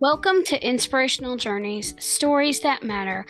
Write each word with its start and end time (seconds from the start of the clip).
Welcome 0.00 0.44
to 0.44 0.64
Inspirational 0.64 1.36
Journeys 1.36 1.96
Stories 1.98 2.60
That 2.60 2.84
Matter. 2.84 3.26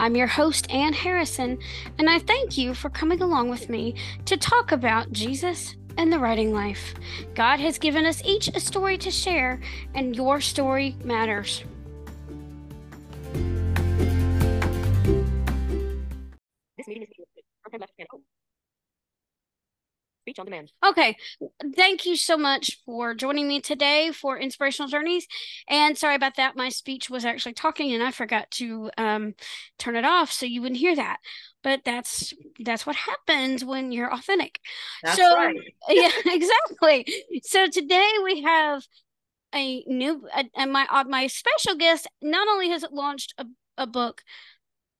I'm 0.00 0.16
your 0.16 0.26
host, 0.26 0.68
Ann 0.68 0.92
Harrison, 0.92 1.60
and 1.96 2.10
I 2.10 2.18
thank 2.18 2.58
you 2.58 2.74
for 2.74 2.90
coming 2.90 3.22
along 3.22 3.50
with 3.50 3.68
me 3.68 3.94
to 4.24 4.36
talk 4.36 4.72
about 4.72 5.12
Jesus 5.12 5.76
and 5.96 6.12
the 6.12 6.18
writing 6.18 6.52
life. 6.52 6.92
God 7.36 7.60
has 7.60 7.78
given 7.78 8.04
us 8.04 8.20
each 8.24 8.48
a 8.48 8.58
story 8.58 8.98
to 8.98 9.12
share, 9.12 9.60
and 9.94 10.16
your 10.16 10.40
story 10.40 10.96
matters. 11.04 11.62
Speech 20.48 20.58
on 20.58 20.64
demand. 20.64 20.72
Okay, 20.86 21.16
thank 21.76 22.06
you 22.06 22.16
so 22.16 22.36
much 22.36 22.78
for 22.84 23.14
joining 23.14 23.48
me 23.48 23.60
today 23.60 24.10
for 24.12 24.38
Inspirational 24.38 24.88
Journeys. 24.88 25.26
And 25.68 25.96
sorry 25.96 26.14
about 26.14 26.36
that, 26.36 26.56
my 26.56 26.68
speech 26.68 27.10
was 27.10 27.24
actually 27.24 27.54
talking, 27.54 27.92
and 27.92 28.02
I 28.02 28.10
forgot 28.10 28.50
to 28.52 28.90
um, 28.98 29.34
turn 29.78 29.96
it 29.96 30.04
off 30.04 30.32
so 30.32 30.46
you 30.46 30.62
wouldn't 30.62 30.80
hear 30.80 30.96
that. 30.96 31.18
But 31.62 31.80
that's 31.84 32.32
that's 32.60 32.86
what 32.86 32.96
happens 32.96 33.64
when 33.64 33.92
you're 33.92 34.12
authentic. 34.12 34.60
That's 35.02 35.18
so, 35.18 35.36
right. 35.36 35.56
yeah, 35.88 36.10
exactly. 36.26 37.06
So 37.42 37.66
today 37.66 38.10
we 38.24 38.42
have 38.42 38.86
a 39.54 39.82
new 39.86 40.28
and 40.54 40.72
my 40.72 40.86
uh, 40.90 41.04
my 41.04 41.26
special 41.26 41.76
guest. 41.76 42.08
Not 42.22 42.48
only 42.48 42.70
has 42.70 42.82
it 42.82 42.92
launched 42.92 43.34
a, 43.38 43.46
a 43.76 43.86
book 43.86 44.22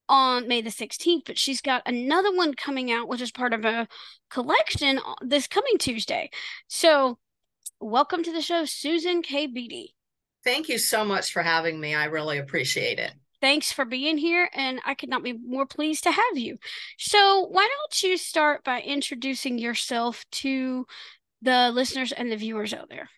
on 0.09 0.49
May 0.49 0.61
the 0.61 0.71
16th, 0.71 1.23
but 1.27 1.39
she's 1.39 1.61
got 1.61 1.83
another 1.87 2.35
one 2.35 2.55
coming 2.55 2.91
out, 2.91 3.09
which 3.09 3.21
is 3.21 3.31
part 3.31 3.53
of 3.53 3.65
a 3.65 3.89
collection 4.31 4.99
uh, 4.99 5.15
this 5.21 5.47
coming 5.47 5.79
Tuesday. 5.79 6.31
So, 6.67 7.19
welcome 7.81 8.23
to 8.23 8.33
the 8.33 8.43
show, 8.43 8.65
Susan 8.65 9.23
K. 9.23 9.47
Beatty. 9.47 9.95
Thank 10.45 10.69
you 10.69 10.79
so 10.79 11.05
much 11.05 11.33
for 11.33 11.43
having 11.43 11.81
me. 11.81 11.95
I 11.95 12.05
really 12.07 12.39
appreciate 12.39 12.99
it. 12.99 13.13
Thanks 13.41 13.71
for 13.71 13.85
being 13.85 14.19
here, 14.19 14.51
and 14.53 14.81
I 14.85 14.95
could 14.95 15.09
not 15.09 15.23
be 15.23 15.33
more 15.33 15.67
pleased 15.67 16.05
to 16.05 16.11
have 16.11 16.37
you. 16.37 16.59
So, 16.99 17.47
why 17.51 17.69
don't 17.69 18.03
you 18.03 18.17
start 18.17 18.65
by 18.65 18.81
introducing 18.81 19.59
yourself 19.59 20.25
to 20.33 20.87
the 21.41 21.71
listeners 21.73 22.13
and 22.13 22.33
the 22.33 22.37
viewers 22.37 22.75
out 22.75 22.89
there? 22.89 23.11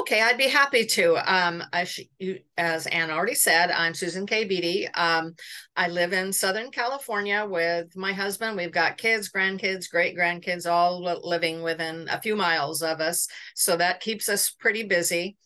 Okay, 0.00 0.22
I'd 0.22 0.38
be 0.38 0.48
happy 0.48 0.84
to. 0.86 1.16
Um, 1.32 1.62
as, 1.72 2.00
you, 2.18 2.40
as 2.56 2.86
Ann 2.86 3.10
already 3.10 3.34
said, 3.34 3.70
I'm 3.70 3.94
Susan 3.94 4.26
K. 4.26 4.44
Beatty. 4.44 4.88
Um, 4.88 5.34
I 5.76 5.88
live 5.88 6.12
in 6.12 6.32
Southern 6.32 6.70
California 6.70 7.46
with 7.48 7.96
my 7.96 8.12
husband. 8.12 8.56
We've 8.56 8.72
got 8.72 8.96
kids, 8.96 9.30
grandkids, 9.30 9.90
great 9.90 10.16
grandkids, 10.16 10.70
all 10.70 11.02
living 11.22 11.62
within 11.62 12.08
a 12.10 12.20
few 12.20 12.34
miles 12.34 12.82
of 12.82 13.00
us. 13.00 13.28
So 13.54 13.76
that 13.76 14.00
keeps 14.00 14.28
us 14.28 14.50
pretty 14.50 14.84
busy. 14.84 15.36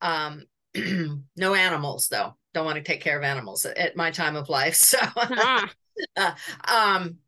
Um, 0.00 0.46
no 1.36 1.54
animals, 1.54 2.08
though. 2.08 2.36
Don't 2.54 2.66
want 2.66 2.76
to 2.76 2.82
take 2.82 3.02
care 3.02 3.18
of 3.18 3.24
animals 3.24 3.64
at, 3.66 3.76
at 3.76 3.96
my 3.96 4.10
time 4.10 4.36
of 4.36 4.48
life. 4.48 4.74
So, 4.82 4.98
uh, 6.16 6.32
um, 6.66 7.18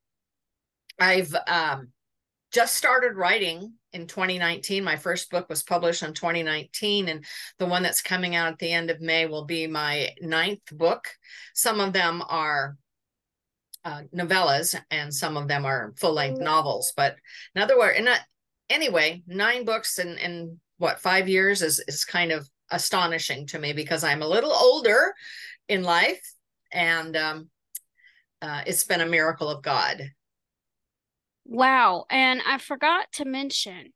I've 0.98 1.34
um, 1.46 1.88
just 2.50 2.76
started 2.76 3.16
writing 3.16 3.74
in 3.94 4.06
2019. 4.06 4.84
My 4.84 4.96
first 4.96 5.30
book 5.30 5.48
was 5.48 5.62
published 5.62 6.02
in 6.02 6.12
2019, 6.12 7.08
and 7.08 7.24
the 7.58 7.66
one 7.66 7.82
that's 7.82 8.02
coming 8.02 8.34
out 8.34 8.52
at 8.52 8.58
the 8.58 8.72
end 8.72 8.90
of 8.90 9.00
May 9.00 9.26
will 9.26 9.44
be 9.44 9.66
my 9.66 10.10
ninth 10.20 10.64
book. 10.72 11.08
Some 11.54 11.80
of 11.80 11.92
them 11.92 12.22
are 12.28 12.76
uh, 13.84 14.02
novellas, 14.14 14.74
and 14.90 15.14
some 15.14 15.36
of 15.36 15.48
them 15.48 15.64
are 15.64 15.94
full 15.96 16.12
length 16.12 16.40
novels. 16.40 16.92
But 16.96 17.16
in 17.54 17.62
other 17.62 17.78
words, 17.78 17.98
anyway, 18.68 19.22
nine 19.26 19.64
books 19.64 19.98
in, 19.98 20.18
in 20.18 20.60
what 20.78 21.00
five 21.00 21.28
years 21.28 21.62
is 21.62 21.82
is 21.86 22.04
kind 22.04 22.32
of 22.32 22.48
astonishing 22.70 23.46
to 23.46 23.58
me 23.58 23.72
because 23.72 24.02
I'm 24.02 24.22
a 24.22 24.28
little 24.28 24.52
older 24.52 25.14
in 25.68 25.82
life, 25.82 26.34
and 26.72 27.16
um, 27.16 27.48
uh, 28.42 28.62
it's 28.66 28.84
been 28.84 29.00
a 29.00 29.06
miracle 29.06 29.48
of 29.48 29.62
God. 29.62 30.10
Wow. 31.44 32.06
And 32.10 32.40
I 32.46 32.58
forgot 32.58 33.12
to 33.14 33.24
mention 33.24 33.92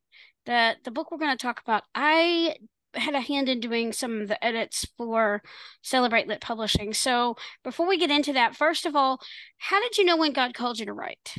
that 0.46 0.78
the 0.84 0.90
book 0.90 1.10
we're 1.10 1.18
going 1.18 1.36
to 1.36 1.42
talk 1.42 1.60
about, 1.60 1.82
I 1.94 2.56
had 2.94 3.14
a 3.14 3.20
hand 3.20 3.48
in 3.48 3.60
doing 3.60 3.92
some 3.92 4.20
of 4.20 4.28
the 4.28 4.42
edits 4.44 4.86
for 4.96 5.42
Celebrate 5.82 6.26
Lit 6.26 6.40
Publishing. 6.40 6.92
So 6.94 7.36
before 7.62 7.86
we 7.86 7.98
get 7.98 8.10
into 8.10 8.32
that, 8.32 8.56
first 8.56 8.86
of 8.86 8.96
all, 8.96 9.20
how 9.58 9.80
did 9.80 9.98
you 9.98 10.04
know 10.04 10.16
when 10.16 10.32
God 10.32 10.54
called 10.54 10.78
you 10.78 10.86
to 10.86 10.92
write? 10.92 11.34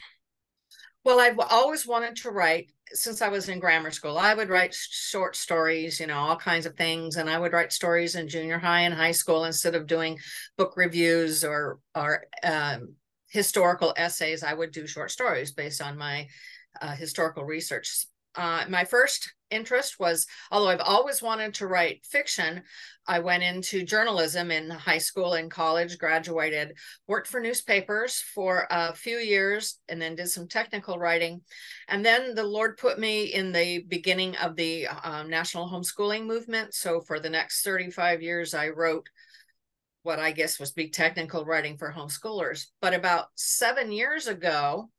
Well, 1.03 1.19
I've 1.19 1.39
always 1.39 1.87
wanted 1.87 2.17
to 2.17 2.29
write 2.29 2.71
since 2.91 3.21
I 3.21 3.29
was 3.29 3.49
in 3.49 3.59
grammar 3.59 3.91
school. 3.91 4.17
I 4.17 4.33
would 4.33 4.49
write 4.49 4.75
short 4.75 5.35
stories, 5.35 5.99
you 5.99 6.07
know, 6.07 6.17
all 6.17 6.35
kinds 6.35 6.65
of 6.65 6.75
things, 6.75 7.15
and 7.15 7.29
I 7.29 7.39
would 7.39 7.53
write 7.53 7.71
stories 7.71 8.15
in 8.15 8.27
junior 8.27 8.59
high 8.59 8.81
and 8.81 8.93
high 8.93 9.11
school 9.11 9.45
instead 9.45 9.75
of 9.75 9.87
doing 9.87 10.19
book 10.57 10.73
reviews 10.75 11.43
or 11.43 11.79
or 11.95 12.25
um, 12.43 12.95
historical 13.29 13.93
essays, 13.95 14.43
I 14.43 14.53
would 14.53 14.71
do 14.71 14.87
short 14.87 15.11
stories 15.11 15.51
based 15.51 15.81
on 15.81 15.97
my 15.97 16.27
uh, 16.81 16.95
historical 16.95 17.45
research. 17.45 18.05
Uh, 18.35 18.63
my 18.69 18.85
first 18.85 19.33
interest 19.49 19.99
was, 19.99 20.27
although 20.51 20.69
I've 20.69 20.79
always 20.79 21.21
wanted 21.21 21.55
to 21.55 21.67
write 21.67 22.05
fiction, 22.05 22.61
I 23.07 23.19
went 23.19 23.41
into 23.41 23.83
journalism 23.83 24.51
in 24.51 24.69
high 24.69 24.99
school 24.99 25.33
and 25.33 25.49
college, 25.49 25.97
graduated, 25.97 26.77
worked 27.07 27.27
for 27.27 27.39
newspapers 27.39 28.23
for 28.33 28.67
a 28.69 28.93
few 28.93 29.17
years, 29.17 29.79
and 29.89 29.99
then 29.99 30.15
did 30.15 30.29
some 30.29 30.47
technical 30.47 30.99
writing. 30.99 31.41
And 31.87 32.05
then 32.05 32.35
the 32.35 32.43
Lord 32.43 32.77
put 32.77 32.99
me 32.99 33.25
in 33.25 33.51
the 33.51 33.83
beginning 33.87 34.35
of 34.37 34.55
the 34.55 34.87
um, 34.87 35.29
national 35.29 35.67
homeschooling 35.67 36.25
movement. 36.25 36.75
So 36.75 37.01
for 37.01 37.19
the 37.19 37.29
next 37.29 37.63
35 37.63 38.21
years, 38.21 38.53
I 38.53 38.69
wrote 38.69 39.09
what 40.03 40.19
I 40.19 40.31
guess 40.31 40.59
was 40.59 40.71
big 40.71 40.93
technical 40.93 41.45
writing 41.45 41.77
for 41.77 41.91
homeschoolers. 41.91 42.67
But 42.81 42.93
about 42.93 43.27
seven 43.35 43.91
years 43.91 44.27
ago, 44.27 44.89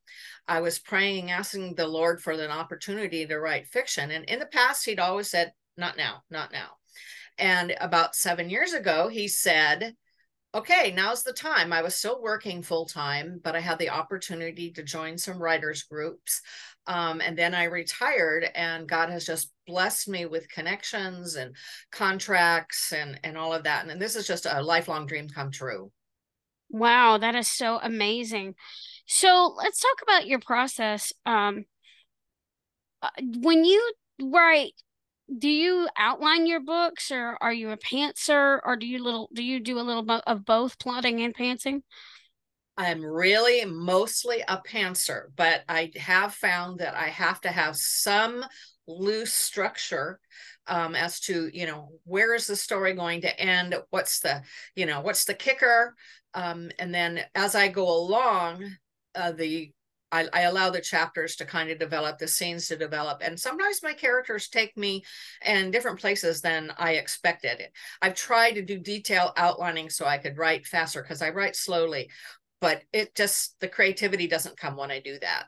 I 0.47 0.61
was 0.61 0.79
praying, 0.79 1.31
asking 1.31 1.75
the 1.75 1.87
Lord 1.87 2.21
for 2.21 2.31
an 2.33 2.51
opportunity 2.51 3.25
to 3.25 3.39
write 3.39 3.67
fiction. 3.67 4.11
And 4.11 4.25
in 4.25 4.39
the 4.39 4.45
past, 4.45 4.85
he'd 4.85 4.99
always 4.99 5.29
said, 5.29 5.53
not 5.77 5.97
now, 5.97 6.23
not 6.29 6.51
now. 6.51 6.71
And 7.37 7.75
about 7.79 8.15
seven 8.15 8.49
years 8.49 8.73
ago, 8.73 9.07
he 9.07 9.27
said, 9.27 9.95
okay, 10.53 10.91
now's 10.95 11.23
the 11.23 11.33
time. 11.33 11.71
I 11.71 11.81
was 11.81 11.95
still 11.95 12.21
working 12.21 12.61
full 12.61 12.85
time, 12.85 13.39
but 13.43 13.55
I 13.55 13.59
had 13.59 13.79
the 13.79 13.89
opportunity 13.89 14.71
to 14.71 14.83
join 14.83 15.17
some 15.17 15.41
writers 15.41 15.83
groups. 15.83 16.41
Um, 16.87 17.21
and 17.21 17.37
then 17.37 17.53
I 17.53 17.65
retired, 17.65 18.49
and 18.55 18.87
God 18.87 19.09
has 19.09 19.25
just 19.25 19.51
blessed 19.65 20.09
me 20.09 20.25
with 20.25 20.49
connections 20.49 21.35
and 21.35 21.55
contracts 21.91 22.91
and 22.91 23.19
and 23.23 23.37
all 23.37 23.53
of 23.53 23.63
that. 23.63 23.83
And, 23.83 23.91
and 23.91 24.01
this 24.01 24.15
is 24.15 24.27
just 24.27 24.45
a 24.45 24.61
lifelong 24.61 25.05
dream 25.05 25.29
come 25.29 25.51
true. 25.51 25.91
Wow, 26.69 27.17
that 27.17 27.35
is 27.35 27.47
so 27.47 27.79
amazing. 27.81 28.55
So 29.05 29.53
let's 29.57 29.79
talk 29.79 30.01
about 30.01 30.27
your 30.27 30.39
process. 30.39 31.11
Um, 31.25 31.65
uh, 33.01 33.09
when 33.19 33.65
you 33.65 33.93
write, 34.21 34.73
do 35.37 35.49
you 35.49 35.87
outline 35.97 36.45
your 36.45 36.59
books, 36.59 37.11
or 37.11 37.37
are 37.41 37.53
you 37.53 37.71
a 37.71 37.77
pantser, 37.77 38.59
or 38.63 38.75
do 38.75 38.85
you 38.85 39.03
little 39.03 39.29
do 39.33 39.43
you 39.43 39.59
do 39.59 39.79
a 39.79 39.81
little 39.81 40.03
bit 40.03 40.21
of 40.27 40.45
both 40.45 40.79
plotting 40.79 41.21
and 41.21 41.35
pantsing? 41.35 41.81
I'm 42.77 43.03
really 43.03 43.65
mostly 43.65 44.43
a 44.47 44.57
pantser, 44.57 45.25
but 45.35 45.61
I 45.67 45.91
have 45.97 46.33
found 46.33 46.79
that 46.79 46.95
I 46.95 47.07
have 47.07 47.41
to 47.41 47.49
have 47.49 47.75
some 47.75 48.45
loose 48.87 49.33
structure 49.33 50.19
um, 50.67 50.95
as 50.95 51.19
to 51.21 51.49
you 51.53 51.65
know 51.65 51.89
where 52.03 52.33
is 52.33 52.47
the 52.47 52.55
story 52.55 52.93
going 52.93 53.21
to 53.21 53.39
end 53.39 53.75
what's 53.89 54.19
the 54.19 54.41
you 54.75 54.85
know 54.85 55.01
what's 55.01 55.25
the 55.25 55.33
kicker 55.33 55.95
um, 56.33 56.71
and 56.79 56.93
then 56.93 57.21
as 57.35 57.55
i 57.55 57.67
go 57.67 57.87
along 57.87 58.65
uh, 59.15 59.31
the 59.31 59.71
I, 60.11 60.27
I, 60.33 60.41
allow 60.41 60.69
the 60.69 60.81
chapters 60.81 61.35
to 61.37 61.45
kind 61.45 61.69
of 61.69 61.79
develop 61.79 62.17
the 62.17 62.27
scenes 62.27 62.67
to 62.67 62.75
develop 62.75 63.21
and 63.23 63.39
sometimes 63.39 63.83
my 63.83 63.93
characters 63.93 64.49
take 64.49 64.75
me 64.77 65.03
in 65.45 65.71
different 65.71 65.99
places 65.99 66.41
than 66.41 66.71
i 66.77 66.93
expected. 66.93 67.61
I've 68.01 68.15
tried 68.15 68.53
to 68.53 68.61
do 68.61 68.77
detail 68.77 69.33
outlining 69.37 69.89
so 69.89 70.05
i 70.05 70.17
could 70.17 70.37
write 70.37 70.65
faster 70.65 71.01
because 71.01 71.21
i 71.21 71.29
write 71.29 71.55
slowly 71.55 72.09
but 72.59 72.83
it 72.93 73.15
just 73.15 73.59
the 73.59 73.67
creativity 73.67 74.27
doesn't 74.27 74.57
come 74.57 74.77
when 74.77 74.91
i 74.91 74.99
do 74.99 75.17
that 75.19 75.47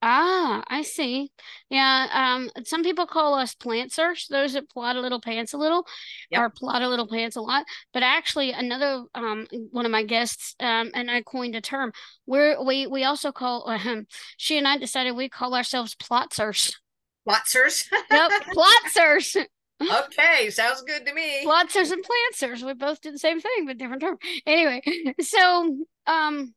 Ah, 0.00 0.62
I 0.68 0.82
see. 0.82 1.32
Yeah, 1.70 2.06
um, 2.12 2.50
some 2.64 2.84
people 2.84 3.06
call 3.06 3.34
us 3.34 3.54
plantsers, 3.56 4.28
those 4.28 4.52
that 4.52 4.70
plot 4.70 4.94
a 4.94 5.00
little 5.00 5.20
pants 5.20 5.52
a 5.52 5.58
little, 5.58 5.86
yep. 6.30 6.40
or 6.40 6.50
plot 6.50 6.82
a 6.82 6.88
little 6.88 7.08
pants 7.08 7.34
a 7.34 7.40
lot. 7.40 7.64
But 7.92 8.04
actually, 8.04 8.52
another 8.52 9.04
um 9.14 9.48
one 9.72 9.86
of 9.86 9.90
my 9.90 10.04
guests 10.04 10.54
um 10.60 10.92
and 10.94 11.10
I 11.10 11.22
coined 11.22 11.56
a 11.56 11.60
term. 11.60 11.92
We're 12.26 12.62
we 12.64 12.86
we 12.86 13.02
also 13.02 13.32
call 13.32 13.68
um 13.68 14.06
she 14.36 14.56
and 14.56 14.68
I 14.68 14.78
decided 14.78 15.16
we 15.16 15.28
call 15.28 15.54
ourselves 15.54 15.96
plotsers. 15.96 16.78
Plotsers. 17.26 17.88
yep, 18.10 18.30
plotsers. 18.52 19.36
okay, 19.82 20.50
sounds 20.50 20.82
good 20.82 21.06
to 21.06 21.14
me. 21.14 21.42
Plotsers 21.44 21.92
and 21.92 22.04
plantsers. 22.04 22.66
We 22.66 22.74
both 22.74 23.00
do 23.00 23.12
the 23.12 23.18
same 23.18 23.40
thing, 23.40 23.66
but 23.66 23.78
different 23.78 24.02
term. 24.02 24.18
Anyway, 24.46 24.82
so 25.20 25.76
um 26.06 26.54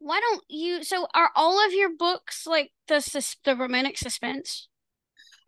why 0.00 0.20
don't 0.20 0.42
you 0.48 0.82
so 0.82 1.06
are 1.14 1.30
all 1.36 1.64
of 1.64 1.72
your 1.72 1.94
books 1.96 2.46
like 2.46 2.72
the 2.88 3.34
the 3.44 3.54
romantic 3.54 3.96
suspense 3.96 4.68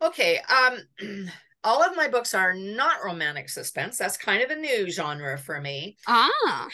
okay 0.01 0.39
um 0.49 0.77
all 1.63 1.81
of 1.81 1.95
my 1.95 2.07
books 2.07 2.33
are 2.33 2.53
not 2.53 3.03
romantic 3.03 3.49
suspense. 3.49 3.97
That's 3.97 4.17
kind 4.17 4.43
of 4.43 4.51
a 4.51 4.55
new 4.55 4.89
genre 4.89 5.37
for 5.37 5.61
me. 5.61 5.97
Ah. 6.07 6.67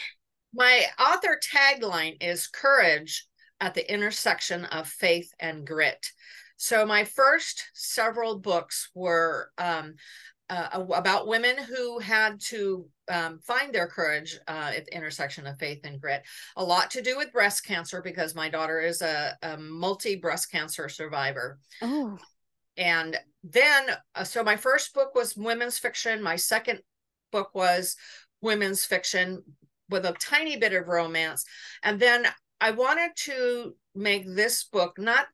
My 0.52 0.82
author 0.98 1.38
tagline 1.54 2.16
is 2.20 2.48
courage 2.48 3.26
at 3.60 3.74
the 3.74 3.92
intersection 3.92 4.64
of 4.66 4.88
faith 4.88 5.32
and 5.38 5.66
grit. 5.66 6.04
So 6.56 6.84
my 6.84 7.04
first 7.04 7.70
several 7.72 8.38
books 8.38 8.90
were 8.94 9.50
um, 9.58 9.94
uh, 10.50 10.84
about 10.92 11.28
women 11.28 11.56
who 11.56 12.00
had 12.00 12.40
to 12.40 12.86
um, 13.08 13.38
find 13.38 13.72
their 13.72 13.86
courage 13.86 14.38
uh, 14.48 14.72
at 14.76 14.84
the 14.84 14.94
intersection 14.94 15.46
of 15.46 15.58
faith 15.58 15.80
and 15.84 16.00
grit. 16.00 16.22
A 16.56 16.64
lot 16.64 16.90
to 16.90 17.02
do 17.02 17.16
with 17.16 17.32
breast 17.32 17.64
cancer 17.64 18.02
because 18.02 18.34
my 18.34 18.48
daughter 18.48 18.80
is 18.80 19.00
a, 19.00 19.36
a 19.42 19.56
multi 19.56 20.16
breast 20.16 20.50
cancer 20.50 20.88
survivor. 20.88 21.58
Oh. 21.80 22.18
And 22.76 23.16
then, 23.44 23.86
uh, 24.14 24.24
so 24.24 24.42
my 24.42 24.56
first 24.56 24.92
book 24.92 25.14
was 25.14 25.36
women's 25.36 25.78
fiction. 25.78 26.22
My 26.22 26.36
second 26.36 26.80
book 27.30 27.54
was 27.54 27.96
women's 28.42 28.84
fiction 28.84 29.42
with 29.88 30.04
a 30.04 30.12
tiny 30.14 30.56
bit 30.56 30.72
of 30.72 30.88
romance. 30.88 31.44
And 31.82 32.00
then 32.00 32.26
I 32.60 32.72
wanted 32.72 33.12
to 33.24 33.74
make 33.94 34.26
this 34.26 34.64
book 34.64 34.98
not 34.98 35.26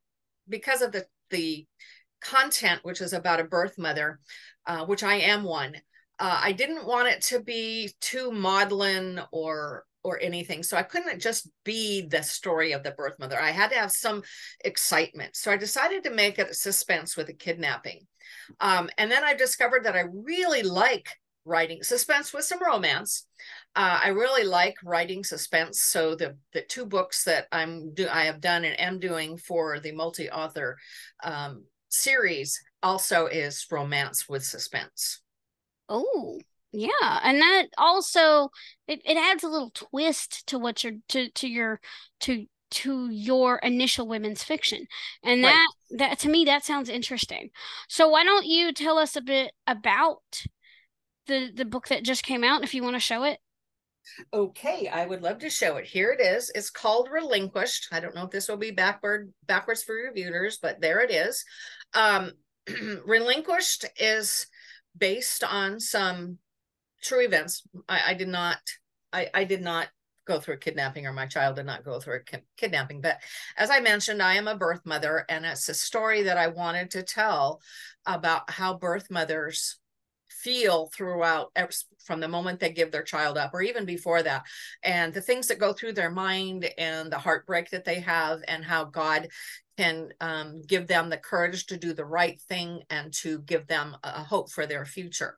because 0.48 0.82
of 0.82 0.92
the 0.92 1.06
the 1.30 1.66
content, 2.20 2.80
which 2.84 3.00
is 3.00 3.12
about 3.12 3.40
a 3.40 3.44
birth 3.44 3.78
mother, 3.78 4.20
uh, 4.66 4.84
which 4.86 5.02
I 5.02 5.16
am 5.16 5.44
one. 5.44 5.74
Uh, 6.18 6.40
I 6.42 6.52
didn't 6.52 6.86
want 6.86 7.08
it 7.08 7.22
to 7.22 7.40
be 7.40 7.90
too 8.00 8.32
maudlin 8.32 9.20
or 9.32 9.84
or 10.02 10.20
anything. 10.22 10.62
So 10.62 10.76
I 10.76 10.84
couldn't 10.84 11.20
just 11.20 11.50
be 11.64 12.02
the 12.02 12.22
story 12.22 12.70
of 12.70 12.84
the 12.84 12.92
birth 12.92 13.18
mother. 13.18 13.40
I 13.40 13.50
had 13.50 13.70
to 13.70 13.76
have 13.76 13.90
some 13.90 14.22
excitement. 14.64 15.34
So 15.34 15.50
I 15.50 15.56
decided 15.56 16.04
to 16.04 16.10
make 16.10 16.38
it 16.38 16.50
a 16.50 16.54
suspense 16.54 17.16
with 17.16 17.28
a 17.28 17.32
kidnapping. 17.32 18.06
Um, 18.60 18.88
and 18.98 19.10
then 19.10 19.24
I 19.24 19.34
discovered 19.34 19.84
that 19.84 19.96
I 19.96 20.04
really 20.12 20.62
like 20.62 21.08
writing 21.44 21.82
suspense 21.82 22.32
with 22.32 22.44
some 22.44 22.62
romance. 22.62 23.26
Uh, 23.74 23.98
I 24.04 24.08
really 24.08 24.44
like 24.44 24.76
writing 24.84 25.24
suspense. 25.24 25.82
So 25.82 26.14
the 26.14 26.36
the 26.52 26.62
two 26.62 26.86
books 26.86 27.24
that 27.24 27.46
I'm 27.50 27.92
do 27.92 28.06
I 28.08 28.24
have 28.24 28.40
done 28.40 28.64
and 28.64 28.78
am 28.78 29.00
doing 29.00 29.36
for 29.38 29.80
the 29.80 29.92
multi 29.92 30.30
author 30.30 30.76
um, 31.24 31.64
series 31.88 32.60
also 32.86 33.26
is 33.26 33.66
romance 33.68 34.28
with 34.28 34.44
suspense. 34.44 35.20
Oh, 35.88 36.38
yeah. 36.72 37.20
And 37.24 37.40
that 37.40 37.66
also 37.76 38.50
it, 38.86 39.00
it 39.04 39.16
adds 39.16 39.42
a 39.42 39.48
little 39.48 39.70
twist 39.70 40.46
to 40.46 40.58
what 40.58 40.84
you're 40.84 40.94
to 41.08 41.28
to 41.30 41.48
your 41.48 41.80
to 42.20 42.46
to 42.70 43.10
your 43.10 43.58
initial 43.58 44.06
women's 44.06 44.44
fiction. 44.44 44.86
And 45.24 45.42
that 45.42 45.66
right. 45.90 45.98
that 45.98 46.18
to 46.20 46.28
me 46.28 46.44
that 46.44 46.64
sounds 46.64 46.88
interesting. 46.88 47.50
So 47.88 48.08
why 48.08 48.22
don't 48.22 48.46
you 48.46 48.72
tell 48.72 48.98
us 48.98 49.16
a 49.16 49.20
bit 49.20 49.52
about 49.66 50.44
the 51.26 51.50
the 51.52 51.64
book 51.64 51.88
that 51.88 52.04
just 52.04 52.22
came 52.22 52.44
out 52.44 52.62
if 52.62 52.72
you 52.72 52.84
want 52.84 52.94
to 52.94 53.00
show 53.00 53.24
it? 53.24 53.40
Okay, 54.32 54.86
I 54.86 55.04
would 55.04 55.22
love 55.22 55.38
to 55.40 55.50
show 55.50 55.76
it. 55.76 55.84
Here 55.84 56.12
it 56.12 56.22
is. 56.22 56.52
It's 56.54 56.70
called 56.70 57.08
Relinquished. 57.10 57.88
I 57.90 57.98
don't 57.98 58.14
know 58.14 58.24
if 58.24 58.30
this 58.30 58.48
will 58.48 58.56
be 58.56 58.70
backward 58.70 59.32
backwards 59.46 59.82
for 59.82 59.94
reviewers, 59.94 60.58
but 60.62 60.80
there 60.80 61.00
it 61.00 61.10
is. 61.10 61.44
Um, 61.92 62.32
Relinquished 63.06 63.86
is 63.98 64.46
based 64.96 65.44
on 65.44 65.80
some 65.80 66.38
true 67.02 67.24
events. 67.24 67.62
I, 67.88 68.00
I 68.08 68.14
did 68.14 68.28
not. 68.28 68.58
I, 69.12 69.30
I 69.32 69.44
did 69.44 69.62
not 69.62 69.88
go 70.26 70.40
through 70.40 70.54
a 70.54 70.58
kidnapping 70.58 71.06
or 71.06 71.12
my 71.12 71.26
child 71.26 71.56
did 71.56 71.66
not 71.66 71.84
go 71.84 72.00
through 72.00 72.16
a 72.16 72.20
ki- 72.20 72.44
kidnapping 72.56 73.00
but 73.00 73.18
as 73.56 73.70
i 73.70 73.78
mentioned 73.78 74.20
i 74.20 74.34
am 74.34 74.48
a 74.48 74.56
birth 74.56 74.80
mother 74.84 75.24
and 75.28 75.46
it's 75.46 75.68
a 75.68 75.74
story 75.74 76.24
that 76.24 76.36
i 76.36 76.48
wanted 76.48 76.90
to 76.90 77.02
tell 77.02 77.60
about 78.06 78.50
how 78.50 78.74
birth 78.74 79.08
mothers 79.08 79.78
feel 80.46 80.88
throughout 80.94 81.50
from 82.04 82.20
the 82.20 82.28
moment 82.28 82.60
they 82.60 82.70
give 82.70 82.92
their 82.92 83.02
child 83.02 83.36
up 83.36 83.52
or 83.52 83.62
even 83.62 83.84
before 83.84 84.22
that 84.22 84.44
and 84.84 85.12
the 85.12 85.20
things 85.20 85.48
that 85.48 85.58
go 85.58 85.72
through 85.72 85.92
their 85.92 86.08
mind 86.08 86.70
and 86.78 87.10
the 87.10 87.18
heartbreak 87.18 87.68
that 87.68 87.84
they 87.84 87.98
have 87.98 88.38
and 88.46 88.64
how 88.64 88.84
god 88.84 89.26
can 89.76 90.08
um, 90.20 90.62
give 90.62 90.86
them 90.86 91.10
the 91.10 91.16
courage 91.16 91.66
to 91.66 91.76
do 91.76 91.92
the 91.92 92.04
right 92.04 92.40
thing 92.48 92.80
and 92.90 93.12
to 93.12 93.40
give 93.40 93.66
them 93.66 93.96
a 94.04 94.22
hope 94.22 94.48
for 94.48 94.66
their 94.66 94.86
future 94.86 95.34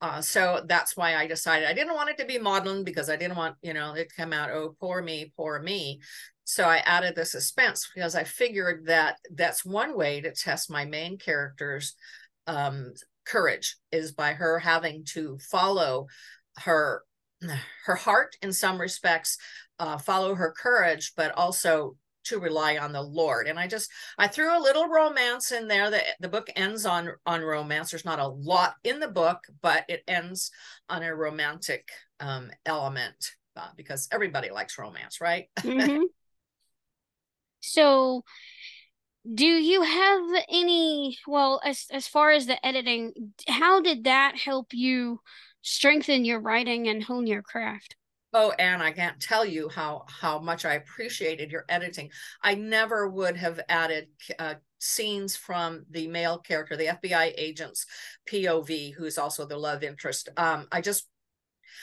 uh, 0.00 0.20
so 0.20 0.62
that's 0.68 0.96
why 0.96 1.16
I 1.16 1.26
decided 1.26 1.68
I 1.68 1.72
didn't 1.72 1.94
want 1.94 2.10
it 2.10 2.18
to 2.18 2.26
be 2.26 2.38
maudlin 2.38 2.84
because 2.84 3.08
I 3.08 3.16
didn't 3.16 3.38
want, 3.38 3.56
you 3.62 3.72
know, 3.72 3.94
it 3.94 4.12
come 4.14 4.34
out, 4.34 4.50
oh, 4.50 4.76
poor 4.78 5.00
me, 5.00 5.32
poor 5.34 5.58
me. 5.62 6.00
So 6.44 6.64
I 6.64 6.78
added 6.78 7.14
the 7.14 7.24
suspense 7.24 7.88
because 7.94 8.14
I 8.14 8.24
figured 8.24 8.84
that 8.86 9.16
that's 9.32 9.64
one 9.64 9.96
way 9.96 10.20
to 10.20 10.32
test 10.32 10.70
my 10.70 10.84
main 10.84 11.16
character's 11.16 11.94
um, 12.46 12.92
courage 13.24 13.76
is 13.92 14.12
by 14.12 14.32
her 14.32 14.58
having 14.58 15.04
to 15.04 15.38
follow 15.38 16.06
her 16.58 17.02
her 17.86 17.94
heart 17.94 18.36
in 18.42 18.52
some 18.52 18.80
respects 18.80 19.38
uh, 19.78 19.98
follow 19.98 20.34
her 20.34 20.52
courage 20.56 21.12
but 21.16 21.32
also 21.32 21.96
to 22.24 22.38
rely 22.38 22.78
on 22.78 22.92
the 22.92 23.02
lord. 23.02 23.46
And 23.46 23.58
i 23.58 23.66
just 23.66 23.90
i 24.18 24.26
threw 24.26 24.56
a 24.56 24.62
little 24.62 24.88
romance 24.88 25.52
in 25.52 25.68
there. 25.68 25.90
That 25.90 26.04
the 26.20 26.28
book 26.28 26.48
ends 26.56 26.86
on 26.86 27.10
on 27.26 27.42
romance. 27.42 27.90
There's 27.90 28.04
not 28.04 28.18
a 28.18 28.28
lot 28.28 28.74
in 28.82 29.00
the 29.00 29.08
book 29.08 29.40
but 29.62 29.84
it 29.88 30.02
ends 30.08 30.50
on 30.88 31.02
a 31.02 31.14
romantic 31.14 31.88
um, 32.20 32.50
element 32.64 33.32
uh, 33.56 33.68
because 33.76 34.08
everybody 34.10 34.50
likes 34.50 34.78
romance 34.78 35.20
right? 35.20 35.46
Mm-hmm. 35.58 36.04
so 37.60 38.24
do 39.32 39.46
you 39.46 39.82
have 39.82 40.44
any 40.50 41.16
well 41.26 41.60
as 41.64 41.86
as 41.90 42.06
far 42.06 42.30
as 42.30 42.46
the 42.46 42.64
editing 42.64 43.12
how 43.48 43.80
did 43.80 44.04
that 44.04 44.36
help 44.36 44.68
you 44.72 45.20
strengthen 45.62 46.24
your 46.24 46.40
writing 46.40 46.88
and 46.88 47.02
hone 47.02 47.26
your 47.26 47.42
craft? 47.42 47.96
Oh 48.34 48.52
and 48.58 48.82
i 48.82 48.90
can't 48.90 49.20
tell 49.20 49.44
you 49.44 49.68
how 49.68 50.04
how 50.08 50.38
much 50.38 50.64
i 50.64 50.74
appreciated 50.74 51.50
your 51.50 51.64
editing. 51.68 52.10
I 52.42 52.54
never 52.54 53.08
would 53.08 53.36
have 53.36 53.60
added 53.68 54.08
uh, 54.38 54.54
scenes 54.78 55.36
from 55.36 55.86
the 55.90 56.06
male 56.08 56.38
character 56.38 56.76
the 56.76 56.98
fbi 57.02 57.32
agent's 57.38 57.86
pov 58.30 58.92
who's 58.94 59.16
also 59.16 59.46
the 59.46 59.56
love 59.56 59.82
interest. 59.82 60.28
Um, 60.36 60.66
i 60.70 60.82
just 60.82 61.08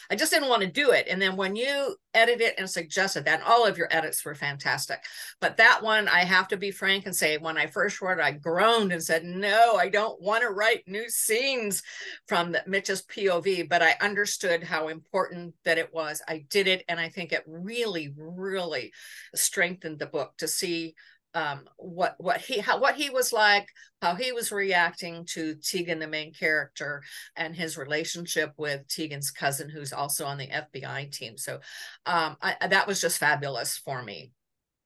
I 0.09 0.15
just 0.15 0.31
didn't 0.31 0.49
want 0.49 0.61
to 0.61 0.67
do 0.67 0.91
it. 0.91 1.07
And 1.09 1.21
then 1.21 1.35
when 1.35 1.55
you 1.55 1.95
edit 2.13 2.41
it 2.41 2.55
and 2.57 2.69
suggested 2.69 3.25
that, 3.25 3.43
all 3.43 3.65
of 3.65 3.77
your 3.77 3.87
edits 3.91 4.23
were 4.25 4.35
fantastic. 4.35 5.03
But 5.39 5.57
that 5.57 5.81
one, 5.81 6.07
I 6.07 6.19
have 6.19 6.47
to 6.49 6.57
be 6.57 6.71
frank 6.71 7.05
and 7.05 7.15
say, 7.15 7.37
when 7.37 7.57
I 7.57 7.67
first 7.67 8.01
wrote 8.01 8.19
it, 8.19 8.23
I 8.23 8.31
groaned 8.31 8.91
and 8.91 9.03
said, 9.03 9.23
no, 9.23 9.75
I 9.75 9.89
don't 9.89 10.21
want 10.21 10.43
to 10.43 10.49
write 10.49 10.83
new 10.87 11.09
scenes 11.09 11.83
from 12.27 12.51
the, 12.51 12.63
Mitch's 12.67 13.03
POV. 13.03 13.69
But 13.69 13.81
I 13.81 13.95
understood 14.01 14.63
how 14.63 14.89
important 14.89 15.55
that 15.65 15.77
it 15.77 15.93
was. 15.93 16.21
I 16.27 16.45
did 16.49 16.67
it. 16.67 16.83
And 16.87 16.99
I 16.99 17.09
think 17.09 17.31
it 17.31 17.43
really, 17.47 18.13
really 18.15 18.91
strengthened 19.35 19.99
the 19.99 20.07
book 20.07 20.33
to 20.37 20.47
see 20.47 20.95
um, 21.33 21.61
what 21.77 22.15
what 22.17 22.41
he 22.41 22.59
how, 22.59 22.79
what 22.79 22.95
he 22.95 23.09
was 23.09 23.31
like, 23.31 23.67
how 24.01 24.15
he 24.15 24.31
was 24.31 24.51
reacting 24.51 25.25
to 25.31 25.55
Teagan, 25.55 25.99
the 25.99 26.07
main 26.07 26.33
character, 26.33 27.01
and 27.35 27.55
his 27.55 27.77
relationship 27.77 28.53
with 28.57 28.87
Teagan's 28.87 29.31
cousin, 29.31 29.69
who's 29.69 29.93
also 29.93 30.25
on 30.25 30.37
the 30.37 30.47
FBI 30.47 31.11
team. 31.11 31.37
So 31.37 31.59
um, 32.05 32.37
I, 32.41 32.67
that 32.67 32.87
was 32.87 33.01
just 33.01 33.17
fabulous 33.17 33.77
for 33.77 34.03
me. 34.03 34.31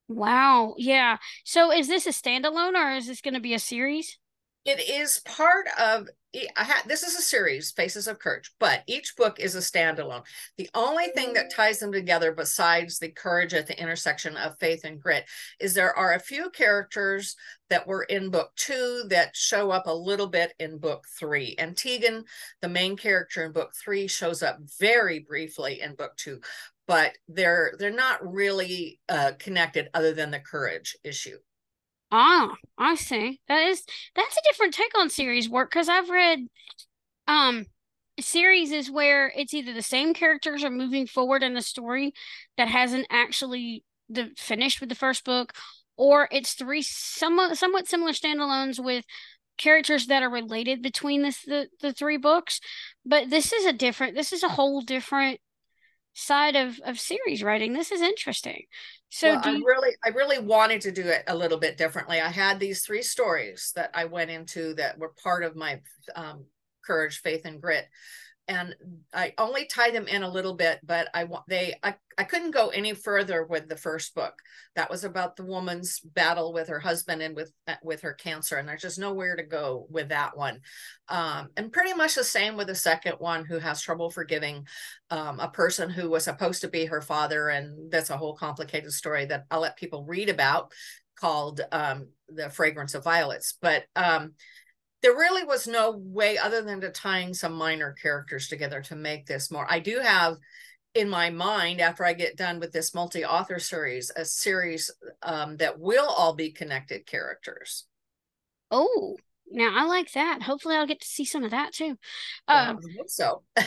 Wow. 0.07 0.75
Yeah. 0.77 1.17
So 1.43 1.71
is 1.71 1.87
this 1.87 2.05
a 2.05 2.11
standalone 2.11 2.75
or 2.75 2.91
is 2.91 3.07
this 3.07 3.21
going 3.21 3.33
to 3.33 3.39
be 3.39 3.55
a 3.55 3.59
series? 3.59 4.19
It 4.65 4.89
is 4.89 5.19
part 5.19 5.67
of 5.79 6.09
had 6.55 6.83
this 6.87 7.03
is 7.03 7.15
a 7.15 7.21
series, 7.21 7.71
Faces 7.71 8.07
of 8.07 8.19
Courage, 8.19 8.51
but 8.59 8.83
each 8.87 9.15
book 9.15 9.39
is 9.39 9.55
a 9.55 9.59
standalone. 9.59 10.23
The 10.57 10.69
only 10.73 11.07
thing 11.15 11.33
that 11.33 11.45
mm. 11.45 11.55
ties 11.55 11.79
them 11.79 11.91
together, 11.91 12.31
besides 12.31 12.99
the 12.99 13.09
courage 13.09 13.53
at 13.53 13.67
the 13.67 13.79
intersection 13.79 14.35
of 14.37 14.57
faith 14.59 14.81
and 14.83 14.99
grit, 14.99 15.25
is 15.59 15.73
there 15.73 15.95
are 15.97 16.13
a 16.13 16.19
few 16.19 16.49
characters 16.49 17.35
that 17.69 17.87
were 17.87 18.03
in 18.03 18.29
book 18.29 18.51
two 18.55 19.03
that 19.09 19.35
show 19.35 19.71
up 19.71 19.87
a 19.87 19.93
little 19.93 20.27
bit 20.27 20.53
in 20.59 20.77
book 20.77 21.05
three. 21.17 21.55
And 21.57 21.75
Teagan, 21.75 22.23
the 22.61 22.69
main 22.69 22.97
character 22.97 23.45
in 23.45 23.51
book 23.51 23.71
three, 23.81 24.07
shows 24.07 24.43
up 24.43 24.57
very 24.79 25.19
briefly 25.19 25.81
in 25.81 25.95
book 25.95 26.15
two, 26.17 26.41
but 26.87 27.13
they're 27.27 27.73
they're 27.79 27.91
not 27.91 28.19
really 28.25 28.99
uh, 29.09 29.33
connected 29.39 29.89
other 29.93 30.13
than 30.13 30.31
the 30.31 30.39
courage 30.39 30.97
issue. 31.03 31.37
Ah, 32.17 32.55
I 32.77 32.95
see. 32.95 33.41
That 33.47 33.63
is 33.67 33.83
that's 34.15 34.37
a 34.37 34.41
different 34.49 34.73
take 34.73 34.97
on 34.97 35.09
series 35.09 35.49
work 35.49 35.69
because 35.69 35.89
I've 35.89 36.09
read 36.09 36.47
um 37.27 37.65
series 38.19 38.71
is 38.71 38.91
where 38.91 39.33
it's 39.35 39.53
either 39.53 39.73
the 39.73 39.81
same 39.83 40.13
characters 40.13 40.63
are 40.63 40.71
moving 40.71 41.07
forward 41.07 41.43
in 41.43 41.53
the 41.55 41.61
story 41.61 42.13
that 42.57 42.69
hasn't 42.69 43.07
actually 43.11 43.83
the 44.09 44.31
finished 44.37 44.79
with 44.81 44.89
the 44.89 44.95
first 44.95 45.25
book, 45.25 45.53
or 45.97 46.29
it's 46.31 46.53
three 46.53 46.81
somewhat 46.83 47.57
somewhat 47.57 47.87
similar 47.87 48.13
standalones 48.13 48.83
with 48.83 49.05
characters 49.57 50.07
that 50.07 50.23
are 50.23 50.29
related 50.29 50.81
between 50.81 51.23
this 51.23 51.43
the, 51.45 51.69
the 51.81 51.93
three 51.93 52.17
books. 52.17 52.61
But 53.05 53.29
this 53.29 53.53
is 53.53 53.65
a 53.65 53.73
different 53.73 54.15
this 54.15 54.33
is 54.33 54.43
a 54.43 54.49
whole 54.49 54.81
different 54.81 55.39
side 56.15 56.55
of 56.55 56.79
of 56.83 56.99
series 56.99 57.43
writing. 57.43 57.73
This 57.73 57.91
is 57.91 58.01
interesting. 58.01 58.63
So 59.09 59.33
well, 59.33 59.41
I 59.43 59.51
really 59.51 59.95
I 60.03 60.09
really 60.09 60.39
wanted 60.39 60.81
to 60.81 60.91
do 60.91 61.03
it 61.03 61.23
a 61.27 61.35
little 61.35 61.59
bit 61.59 61.77
differently. 61.77 62.19
I 62.19 62.29
had 62.29 62.59
these 62.59 62.83
three 62.83 63.03
stories 63.03 63.71
that 63.75 63.91
I 63.93 64.05
went 64.05 64.31
into 64.31 64.73
that 64.75 64.97
were 64.97 65.13
part 65.21 65.43
of 65.43 65.55
my 65.55 65.81
um, 66.15 66.45
courage 66.83 67.19
faith 67.19 67.41
and 67.45 67.61
grit 67.61 67.85
and 68.47 68.75
I 69.13 69.33
only 69.37 69.65
tie 69.65 69.89
them 69.89 70.07
in 70.07 70.21
a 70.21 70.29
little 70.29 70.53
bit, 70.53 70.79
but 70.83 71.07
I 71.13 71.23
want 71.23 71.45
they 71.47 71.75
I, 71.81 71.95
I 72.17 72.23
couldn't 72.23 72.51
go 72.51 72.69
any 72.69 72.93
further 72.93 73.43
with 73.43 73.67
the 73.67 73.75
first 73.75 74.13
book. 74.13 74.33
That 74.75 74.89
was 74.89 75.03
about 75.03 75.35
the 75.35 75.45
woman's 75.45 75.99
battle 75.99 76.53
with 76.53 76.67
her 76.67 76.79
husband 76.79 77.23
and 77.23 77.35
with 77.35 77.51
with 77.81 78.01
her 78.01 78.13
cancer, 78.13 78.57
and 78.57 78.67
there's 78.67 78.83
just 78.83 78.99
nowhere 78.99 79.35
to 79.35 79.43
go 79.43 79.87
with 79.89 80.09
that 80.09 80.37
one. 80.37 80.61
Um, 81.09 81.49
and 81.57 81.73
pretty 81.73 81.93
much 81.93 82.13
the 82.13 82.23
same 82.23 82.55
with 82.55 82.67
the 82.67 82.75
second 82.75 83.15
one, 83.17 83.45
who 83.45 83.57
has 83.57 83.81
trouble 83.81 84.11
forgiving 84.11 84.67
um, 85.09 85.39
a 85.39 85.49
person 85.49 85.89
who 85.89 86.09
was 86.09 86.25
supposed 86.25 86.61
to 86.61 86.67
be 86.67 86.85
her 86.85 87.01
father, 87.01 87.49
and 87.49 87.91
that's 87.91 88.11
a 88.11 88.17
whole 88.17 88.35
complicated 88.35 88.91
story 88.91 89.25
that 89.25 89.45
I'll 89.49 89.61
let 89.61 89.77
people 89.77 90.05
read 90.05 90.29
about, 90.29 90.71
called 91.15 91.61
um, 91.71 92.09
"The 92.29 92.51
Fragrance 92.51 92.93
of 92.93 93.03
Violets." 93.03 93.57
But 93.59 93.85
um, 93.95 94.33
there 95.05 95.13
really 95.13 95.43
was 95.43 95.67
no 95.67 95.91
way 95.91 96.35
other 96.35 96.63
than 96.63 96.81
to 96.81 96.89
tying 96.89 97.31
some 97.31 97.53
minor 97.53 97.91
characters 98.01 98.47
together 98.47 98.81
to 98.81 98.95
make 98.95 99.27
this 99.27 99.51
more. 99.51 99.67
I 99.69 99.77
do 99.77 99.99
have 99.99 100.37
in 100.95 101.07
my 101.07 101.29
mind 101.29 101.79
after 101.79 102.03
I 102.03 102.13
get 102.13 102.37
done 102.37 102.59
with 102.59 102.71
this 102.71 102.95
multi-author 102.95 103.59
series, 103.59 104.11
a 104.15 104.25
series 104.25 104.89
um, 105.21 105.57
that 105.57 105.79
will 105.79 106.07
all 106.07 106.33
be 106.33 106.51
connected 106.51 107.05
characters. 107.05 107.85
Oh, 108.71 109.15
now 109.51 109.75
I 109.75 109.85
like 109.85 110.11
that. 110.13 110.41
Hopefully, 110.41 110.75
I'll 110.75 110.87
get 110.87 111.01
to 111.01 111.07
see 111.07 111.23
some 111.23 111.43
of 111.43 111.51
that 111.51 111.71
too. 111.71 111.99
Um, 112.47 112.79
so, 113.05 113.43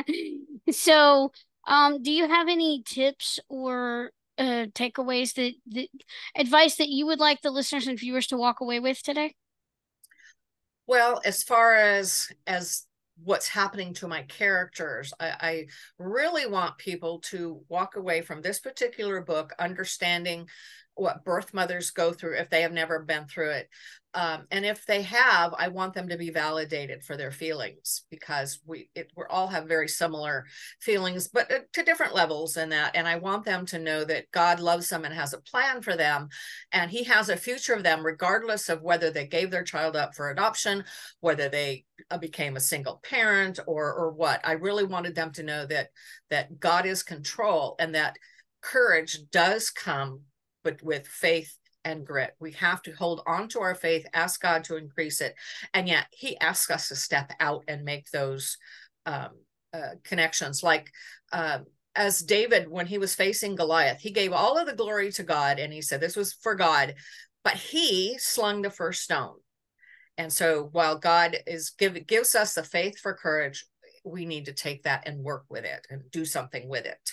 so, 0.70 1.32
um, 1.66 2.00
do 2.00 2.12
you 2.12 2.28
have 2.28 2.46
any 2.46 2.84
tips 2.86 3.40
or 3.48 4.12
uh, 4.38 4.66
takeaways 4.74 5.34
that, 5.34 5.54
that 5.68 5.88
advice 6.36 6.76
that 6.76 6.88
you 6.88 7.06
would 7.06 7.20
like 7.20 7.42
the 7.42 7.50
listeners 7.50 7.86
and 7.86 7.98
viewers 7.98 8.26
to 8.28 8.36
walk 8.36 8.60
away 8.60 8.80
with 8.80 9.02
today? 9.02 9.34
Well, 10.86 11.20
as 11.24 11.42
far 11.42 11.74
as 11.74 12.28
as 12.46 12.86
what's 13.22 13.48
happening 13.48 13.94
to 13.94 14.08
my 14.08 14.22
characters, 14.22 15.12
I, 15.20 15.34
I 15.40 15.66
really 15.98 16.46
want 16.46 16.78
people 16.78 17.20
to 17.26 17.60
walk 17.68 17.96
away 17.96 18.22
from 18.22 18.40
this 18.40 18.60
particular 18.60 19.20
book 19.20 19.52
understanding 19.58 20.48
what 21.00 21.24
birth 21.24 21.54
mothers 21.54 21.90
go 21.90 22.12
through 22.12 22.36
if 22.36 22.50
they 22.50 22.60
have 22.60 22.72
never 22.72 23.00
been 23.00 23.26
through 23.26 23.50
it. 23.50 23.70
Um, 24.12 24.46
and 24.50 24.66
if 24.66 24.84
they 24.86 25.02
have, 25.02 25.54
I 25.56 25.68
want 25.68 25.94
them 25.94 26.08
to 26.08 26.18
be 26.18 26.30
validated 26.30 27.04
for 27.04 27.16
their 27.16 27.30
feelings 27.30 28.02
because 28.10 28.58
we 28.66 28.90
it, 28.94 29.10
we 29.16 29.22
all 29.30 29.46
have 29.46 29.68
very 29.68 29.86
similar 29.88 30.46
feelings, 30.80 31.28
but 31.28 31.50
uh, 31.50 31.60
to 31.74 31.84
different 31.84 32.14
levels 32.14 32.56
in 32.56 32.70
that. 32.70 32.96
And 32.96 33.06
I 33.06 33.16
want 33.16 33.44
them 33.44 33.64
to 33.66 33.78
know 33.78 34.04
that 34.04 34.30
God 34.32 34.58
loves 34.58 34.88
them 34.88 35.04
and 35.04 35.14
has 35.14 35.32
a 35.32 35.40
plan 35.40 35.80
for 35.80 35.96
them, 35.96 36.28
and 36.72 36.90
He 36.90 37.04
has 37.04 37.28
a 37.28 37.36
future 37.36 37.72
of 37.72 37.84
them, 37.84 38.04
regardless 38.04 38.68
of 38.68 38.82
whether 38.82 39.10
they 39.10 39.26
gave 39.26 39.50
their 39.52 39.62
child 39.64 39.94
up 39.94 40.14
for 40.14 40.30
adoption, 40.30 40.84
whether 41.20 41.48
they 41.48 41.84
uh, 42.10 42.18
became 42.18 42.56
a 42.56 42.60
single 42.60 43.00
parent, 43.04 43.60
or 43.66 43.94
or 43.94 44.10
what. 44.10 44.40
I 44.44 44.52
really 44.52 44.84
wanted 44.84 45.14
them 45.14 45.30
to 45.32 45.44
know 45.44 45.66
that 45.66 45.90
that 46.30 46.58
God 46.58 46.84
is 46.84 47.04
control 47.04 47.76
and 47.78 47.94
that 47.94 48.16
courage 48.60 49.18
does 49.30 49.70
come 49.70 50.22
but 50.62 50.82
with 50.82 51.06
faith 51.06 51.56
and 51.84 52.06
grit. 52.06 52.34
We 52.40 52.52
have 52.52 52.82
to 52.82 52.92
hold 52.92 53.22
on 53.26 53.48
to 53.48 53.60
our 53.60 53.74
faith, 53.74 54.06
ask 54.12 54.40
God 54.40 54.64
to 54.64 54.76
increase 54.76 55.20
it. 55.20 55.34
And 55.74 55.88
yet 55.88 56.06
he 56.10 56.38
asks 56.38 56.70
us 56.70 56.88
to 56.88 56.96
step 56.96 57.32
out 57.40 57.64
and 57.68 57.84
make 57.84 58.10
those 58.10 58.58
um, 59.06 59.30
uh, 59.72 59.94
connections. 60.04 60.62
Like 60.62 60.90
uh, 61.32 61.60
as 61.94 62.20
David, 62.20 62.68
when 62.68 62.86
he 62.86 62.98
was 62.98 63.14
facing 63.14 63.56
Goliath, 63.56 64.00
he 64.00 64.10
gave 64.10 64.32
all 64.32 64.58
of 64.58 64.66
the 64.66 64.74
glory 64.74 65.10
to 65.12 65.22
God 65.22 65.58
and 65.58 65.72
he 65.72 65.82
said, 65.82 66.00
This 66.00 66.16
was 66.16 66.32
for 66.32 66.54
God, 66.54 66.94
but 67.44 67.54
he 67.54 68.18
slung 68.18 68.62
the 68.62 68.70
first 68.70 69.02
stone. 69.02 69.36
And 70.18 70.32
so 70.32 70.68
while 70.72 70.98
God 70.98 71.38
is 71.46 71.70
give 71.70 72.06
gives 72.06 72.34
us 72.34 72.54
the 72.54 72.62
faith 72.62 72.98
for 72.98 73.14
courage, 73.14 73.64
we 74.04 74.26
need 74.26 74.46
to 74.46 74.52
take 74.52 74.82
that 74.82 75.06
and 75.06 75.22
work 75.22 75.44
with 75.48 75.64
it 75.64 75.86
and 75.88 76.02
do 76.10 76.24
something 76.24 76.68
with 76.68 76.84
it. 76.84 77.12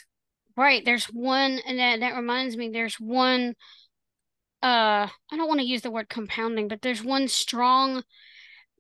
Right. 0.58 0.84
There's 0.84 1.06
one, 1.06 1.60
and 1.68 1.78
that, 1.78 2.00
that 2.00 2.16
reminds 2.16 2.58
me, 2.58 2.70
there's 2.70 2.96
one, 2.96 3.54
uh, 4.64 5.08
I 5.32 5.38
don't 5.38 5.48
want 5.48 5.60
to 5.60 5.68
use 5.68 5.84
the 5.84 5.92
word 5.92 6.10
compounding, 6.10 6.68
but 6.68 6.82
there's 6.82 7.04
one 7.04 7.28
strong, 7.28 8.02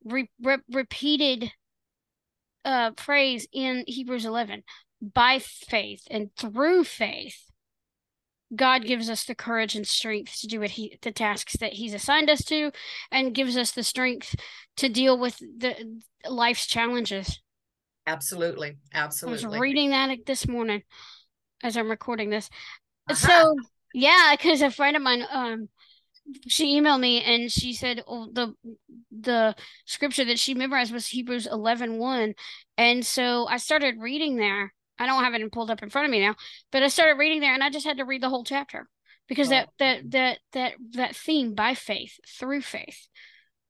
re- 0.03 0.31
re- 0.41 0.57
repeated 0.71 1.51
uh, 2.65 2.91
phrase 2.97 3.47
in 3.53 3.83
Hebrews 3.85 4.25
11 4.25 4.63
by 5.01 5.39
faith 5.39 6.01
and 6.09 6.31
through 6.35 6.83
faith. 6.83 7.43
God 8.55 8.85
gives 8.85 9.09
us 9.09 9.25
the 9.25 9.35
courage 9.35 9.75
and 9.75 9.85
strength 9.85 10.39
to 10.39 10.47
do 10.47 10.61
what 10.61 10.71
he 10.71 10.97
the 11.01 11.11
tasks 11.11 11.57
that 11.59 11.73
he's 11.73 11.93
assigned 11.93 12.29
us 12.29 12.43
to 12.45 12.71
and 13.11 13.35
gives 13.35 13.57
us 13.57 13.71
the 13.71 13.83
strength 13.83 14.35
to 14.77 14.87
deal 14.87 15.19
with 15.19 15.37
the 15.37 15.99
life's 16.27 16.65
challenges. 16.65 17.41
Absolutely. 18.07 18.77
Absolutely. 18.93 19.43
I 19.43 19.47
was 19.49 19.59
reading 19.59 19.89
that 19.89 20.25
this 20.25 20.47
morning 20.47 20.83
as 21.63 21.77
I'm 21.77 21.89
recording 21.89 22.29
this. 22.29 22.49
Uh-huh. 23.09 23.15
So 23.15 23.55
yeah, 23.93 24.35
because 24.37 24.61
a 24.61 24.71
friend 24.71 24.95
of 24.95 25.01
mine, 25.01 25.25
um, 25.31 25.69
she 26.47 26.79
emailed 26.79 26.99
me 26.99 27.21
and 27.21 27.51
she 27.51 27.73
said 27.73 28.03
oh, 28.07 28.29
the 28.31 28.53
the 29.11 29.55
scripture 29.85 30.25
that 30.25 30.39
she 30.39 30.53
memorized 30.53 30.93
was 30.93 31.07
Hebrews 31.07 31.47
11, 31.47 31.97
1. 31.97 32.33
and 32.77 33.05
so 33.05 33.47
I 33.47 33.57
started 33.57 33.99
reading 33.99 34.35
there. 34.35 34.73
I 34.99 35.05
don't 35.05 35.23
have 35.23 35.33
it 35.33 35.51
pulled 35.51 35.71
up 35.71 35.83
in 35.83 35.89
front 35.89 36.05
of 36.05 36.11
me 36.11 36.19
now, 36.19 36.35
but 36.71 36.83
I 36.83 36.87
started 36.87 37.19
reading 37.19 37.39
there 37.39 37.53
and 37.53 37.63
I 37.63 37.69
just 37.69 37.85
had 37.85 37.97
to 37.97 38.05
read 38.05 38.23
the 38.23 38.29
whole 38.29 38.43
chapter 38.43 38.89
because 39.27 39.47
oh. 39.47 39.51
that 39.51 39.69
that 39.79 40.11
that 40.11 40.39
that 40.53 40.73
that 40.91 41.15
theme 41.15 41.53
by 41.53 41.73
faith 41.75 42.19
through 42.27 42.61
faith 42.61 43.07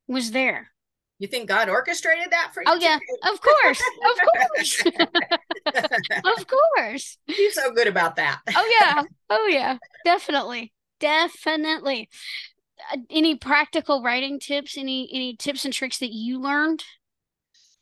was 0.08 0.32
there 0.32 0.72
you 1.20 1.28
think 1.28 1.50
God 1.50 1.68
orchestrated 1.68 2.32
that 2.32 2.52
for 2.54 2.62
you? 2.62 2.66
Oh 2.68 2.76
yeah, 2.76 3.00
of 3.32 3.42
course, 3.42 3.82
of 4.06 4.20
course, 4.54 4.84
of 6.24 6.46
course. 6.48 7.18
He's 7.28 7.56
so 7.56 7.72
good 7.72 7.88
about 7.88 8.16
that. 8.18 8.42
oh 8.56 8.78
yeah, 8.80 9.04
oh 9.30 9.48
yeah, 9.48 9.78
definitely, 10.06 10.74
definitely. 11.00 12.10
Uh, 12.94 12.98
any 13.10 13.36
practical 13.36 14.04
writing 14.04 14.40
tips? 14.40 14.78
Any 14.78 15.10
any 15.12 15.36
tips 15.36 15.66
and 15.66 15.74
tricks 15.74 16.00
that 16.00 16.14
you 16.14 16.40
learned? 16.42 16.84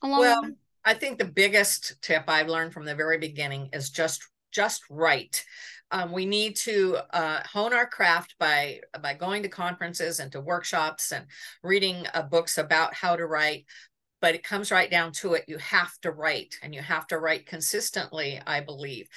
Along 0.01 0.19
well, 0.19 0.51
I 0.84 0.93
think 0.93 1.17
the 1.17 1.25
biggest 1.25 2.01
tip 2.01 2.25
I've 2.27 2.50
learned 2.50 2.74
from 2.74 2.86
the 2.86 2.95
very 2.95 3.17
beginning 3.17 3.69
is 3.74 3.89
just 3.89 4.22
just 4.51 4.84
write 4.89 5.43
um, 5.91 6.12
we 6.12 6.25
need 6.25 6.55
to 6.57 6.98
uh, 7.12 7.41
hone 7.51 7.74
our 7.74 7.86
craft 7.86 8.36
by 8.39 8.81
by 9.01 9.13
going 9.13 9.43
to 9.43 9.50
conferences 9.50 10.19
and 10.19 10.31
to 10.31 10.41
workshops 10.41 11.12
and 11.12 11.25
reading 11.63 12.05
uh, 12.13 12.24
books 12.24 12.57
about 12.57 12.93
how 12.93 13.15
to 13.15 13.25
write 13.25 13.65
but 14.25 14.34
it 14.34 14.44
comes 14.44 14.72
right 14.72 14.89
down 14.89 15.12
to 15.12 15.36
it. 15.36 15.44
You 15.48 15.60
have 15.60 16.01
to 16.01 16.10
write 16.10 16.55
and 16.63 16.74
you 16.74 16.82
have 16.82 17.05
to 17.10 17.20
write 17.20 17.46
consistently 17.46 18.41
i 18.48 18.60
believe. 18.60 19.08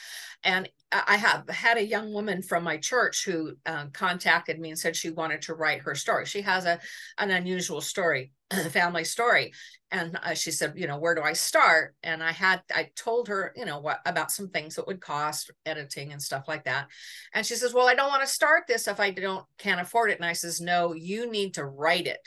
And 0.45 0.69
i 0.93 1.17
have 1.17 1.49
had 1.49 1.79
a 1.79 1.87
young 1.95 2.13
woman 2.13 2.43
from 2.43 2.63
my 2.63 2.77
church 2.77 3.25
who 3.25 3.55
uh, 3.65 3.87
contacted 3.95 4.61
me 4.61 4.69
and 4.69 4.79
said 4.79 4.95
she 4.95 5.09
wanted 5.09 5.41
to 5.43 5.55
write 5.55 5.81
her 5.81 5.95
story. 5.95 6.27
She 6.27 6.43
has 6.43 6.67
a 6.67 6.79
an 7.17 7.31
unusual 7.31 7.81
story 7.81 8.33
family 8.71 9.05
story. 9.05 9.55
And 9.91 10.19
uh, 10.23 10.35
she 10.35 10.51
said 10.51 10.75
you 10.77 10.87
know 10.87 10.99
where 10.99 11.15
do 11.15 11.23
i 11.23 11.33
start? 11.33 11.95
And 12.03 12.23
i 12.23 12.33
had 12.33 12.61
i 12.75 12.91
told 12.95 13.29
her 13.29 13.55
you 13.57 13.65
know 13.65 13.79
what 13.81 14.01
about 14.05 14.31
some 14.31 14.51
things 14.51 14.75
that 14.75 14.87
would 14.87 15.01
cost 15.01 15.51
editing 15.65 16.13
and 16.13 16.21
stuff 16.21 16.45
like 16.49 16.65
that. 16.65 16.89
And 17.33 17.47
she 17.47 17.55
says 17.55 17.73
well 17.73 17.89
i 17.89 17.95
don't 17.95 18.11
want 18.11 18.25
to 18.25 18.29
start 18.41 18.65
this 18.69 18.87
if 18.87 19.01
i 19.01 19.11
don't 19.11 19.47
can't 19.57 19.81
afford 19.81 20.11
it. 20.11 20.19
And 20.19 20.27
i 20.27 20.35
says 20.35 20.61
no 20.61 20.93
you 20.93 21.31
need 21.31 21.55
to 21.55 21.65
write 21.65 22.07
it 22.07 22.21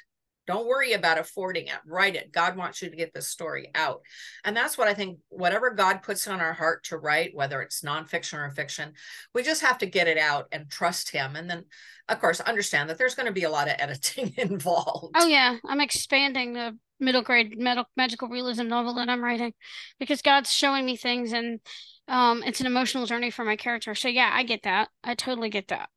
don't 0.47 0.67
worry 0.67 0.93
about 0.93 1.19
affording 1.19 1.67
it. 1.67 1.77
Write 1.85 2.15
it. 2.15 2.31
God 2.31 2.57
wants 2.57 2.81
you 2.81 2.89
to 2.89 2.95
get 2.95 3.13
this 3.13 3.27
story 3.27 3.69
out. 3.75 4.01
And 4.43 4.55
that's 4.55 4.77
what 4.77 4.87
i 4.87 4.93
think 4.93 5.19
whatever 5.29 5.71
god 5.71 6.01
puts 6.01 6.27
on 6.27 6.41
our 6.41 6.53
heart 6.53 6.83
to 6.85 6.97
write 6.97 7.35
whether 7.35 7.61
it's 7.61 7.81
nonfiction 7.81 8.39
or 8.39 8.49
fiction 8.51 8.93
we 9.33 9.43
just 9.43 9.61
have 9.61 9.77
to 9.79 9.85
get 9.85 10.07
it 10.07 10.17
out 10.17 10.47
and 10.51 10.69
trust 10.69 11.11
him. 11.11 11.35
And 11.35 11.49
then 11.49 11.65
of 12.09 12.19
course 12.19 12.39
understand 12.39 12.89
that 12.89 12.97
there's 12.97 13.15
going 13.15 13.27
to 13.27 13.31
be 13.31 13.43
a 13.43 13.49
lot 13.49 13.67
of 13.67 13.75
editing 13.79 14.33
involved. 14.37 15.15
Oh 15.15 15.27
yeah. 15.27 15.57
I'm 15.65 15.81
expanding 15.81 16.53
the 16.53 16.77
middle 16.99 17.23
grade 17.23 17.57
medical, 17.57 17.89
magical 17.97 18.27
realism 18.27 18.67
novel 18.67 18.93
that 18.93 19.09
i'm 19.09 19.23
writing 19.23 19.53
because 19.99 20.21
god's 20.21 20.51
showing 20.51 20.85
me 20.85 20.95
things 20.95 21.33
and 21.33 21.59
um, 22.07 22.43
it's 22.43 22.59
an 22.59 22.67
emotional 22.67 23.05
journey 23.05 23.31
for 23.31 23.45
my 23.45 23.55
character. 23.55 23.95
So 23.95 24.07
yeah 24.07 24.31
i 24.33 24.43
get 24.43 24.63
that. 24.63 24.89
I 25.03 25.15
totally 25.15 25.49
get 25.49 25.69
that 25.69 25.89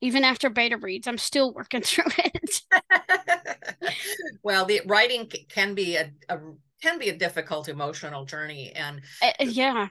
even 0.00 0.24
after 0.24 0.50
beta 0.50 0.76
reads 0.76 1.06
i'm 1.06 1.18
still 1.18 1.52
working 1.52 1.82
through 1.84 2.04
it. 2.18 2.62
Well 4.42 4.64
the 4.64 4.80
writing 4.86 5.30
can 5.48 5.74
be 5.74 5.96
a, 5.96 6.10
a, 6.28 6.38
can 6.82 6.98
be 6.98 7.08
a 7.10 7.16
difficult 7.16 7.68
emotional 7.68 8.24
journey 8.24 8.72
and 8.74 9.02
uh, 9.22 9.32
yeah 9.40 9.88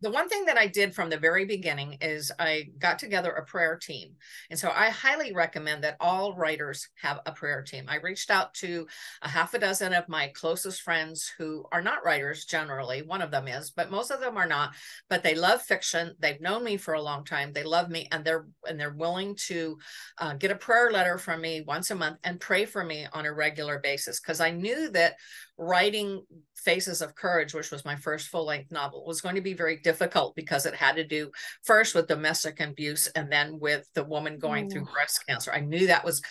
the 0.00 0.10
one 0.10 0.28
thing 0.28 0.44
that 0.44 0.56
I 0.56 0.68
did 0.68 0.94
from 0.94 1.10
the 1.10 1.18
very 1.18 1.44
beginning 1.44 1.98
is 2.00 2.30
I 2.38 2.68
got 2.78 2.98
together 2.98 3.30
a 3.32 3.44
prayer 3.44 3.76
team. 3.76 4.14
And 4.48 4.58
so 4.58 4.70
I 4.70 4.90
highly 4.90 5.34
recommend 5.34 5.82
that 5.82 5.96
all 5.98 6.36
writers 6.36 6.88
have 7.02 7.20
a 7.26 7.32
prayer 7.32 7.62
team. 7.62 7.86
I 7.88 7.96
reached 7.96 8.30
out 8.30 8.54
to 8.54 8.86
a 9.22 9.28
half 9.28 9.54
a 9.54 9.58
dozen 9.58 9.92
of 9.92 10.08
my 10.08 10.28
closest 10.28 10.82
friends 10.82 11.32
who 11.36 11.64
are 11.72 11.82
not 11.82 12.04
writers 12.04 12.44
generally. 12.44 13.02
One 13.02 13.22
of 13.22 13.32
them 13.32 13.48
is, 13.48 13.70
but 13.70 13.90
most 13.90 14.12
of 14.12 14.20
them 14.20 14.36
are 14.36 14.46
not, 14.46 14.74
but 15.10 15.24
they 15.24 15.34
love 15.34 15.62
fiction. 15.62 16.14
They've 16.20 16.40
known 16.40 16.62
me 16.62 16.76
for 16.76 16.94
a 16.94 17.02
long 17.02 17.24
time. 17.24 17.52
They 17.52 17.64
love 17.64 17.90
me 17.90 18.06
and 18.12 18.24
they're 18.24 18.46
and 18.68 18.78
they're 18.78 18.92
willing 18.92 19.34
to 19.46 19.78
uh, 20.18 20.34
get 20.34 20.52
a 20.52 20.56
prayer 20.56 20.92
letter 20.92 21.18
from 21.18 21.40
me 21.40 21.62
once 21.66 21.90
a 21.90 21.96
month 21.96 22.18
and 22.22 22.38
pray 22.38 22.64
for 22.66 22.84
me 22.84 23.06
on 23.12 23.26
a 23.26 23.32
regular 23.32 23.80
basis 23.80 24.20
because 24.20 24.40
I 24.40 24.50
knew 24.50 24.90
that 24.90 25.16
writing 25.58 26.22
Faces 26.54 27.02
of 27.02 27.14
Courage, 27.14 27.52
which 27.52 27.70
was 27.70 27.84
my 27.84 27.96
first 27.96 28.28
full 28.28 28.46
length 28.46 28.70
novel, 28.70 29.04
was 29.04 29.20
going 29.20 29.34
to 29.34 29.40
be 29.40 29.54
very 29.54 29.78
difficult 29.78 30.34
because 30.36 30.66
it 30.66 30.74
had 30.74 30.96
to 30.96 31.04
do 31.04 31.30
first 31.64 31.94
with 31.94 32.06
domestic 32.06 32.60
abuse 32.60 33.08
and 33.08 33.30
then 33.30 33.58
with 33.58 33.88
the 33.94 34.04
woman 34.04 34.38
going 34.38 34.66
Ooh. 34.66 34.70
through 34.70 34.84
breast 34.86 35.26
cancer. 35.26 35.52
I 35.52 35.60
knew 35.60 35.88
that 35.88 36.04
was 36.04 36.22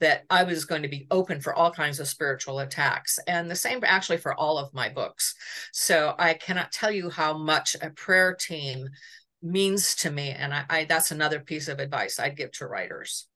that 0.00 0.24
I 0.28 0.44
was 0.44 0.66
going 0.66 0.82
to 0.82 0.88
be 0.88 1.06
open 1.10 1.40
for 1.40 1.54
all 1.54 1.70
kinds 1.70 2.00
of 2.00 2.08
spiritual 2.08 2.58
attacks. 2.58 3.18
And 3.26 3.50
the 3.50 3.56
same 3.56 3.80
actually 3.82 4.18
for 4.18 4.34
all 4.34 4.58
of 4.58 4.74
my 4.74 4.88
books. 4.88 5.34
So 5.72 6.14
I 6.18 6.34
cannot 6.34 6.70
tell 6.70 6.90
you 6.90 7.08
how 7.08 7.36
much 7.38 7.76
a 7.80 7.90
prayer 7.90 8.34
team 8.34 8.88
means 9.42 9.94
to 9.96 10.10
me. 10.10 10.30
And 10.30 10.52
I, 10.52 10.64
I 10.68 10.84
that's 10.84 11.10
another 11.10 11.40
piece 11.40 11.68
of 11.68 11.78
advice 11.78 12.18
I'd 12.18 12.36
give 12.36 12.52
to 12.52 12.66
writers. 12.66 13.26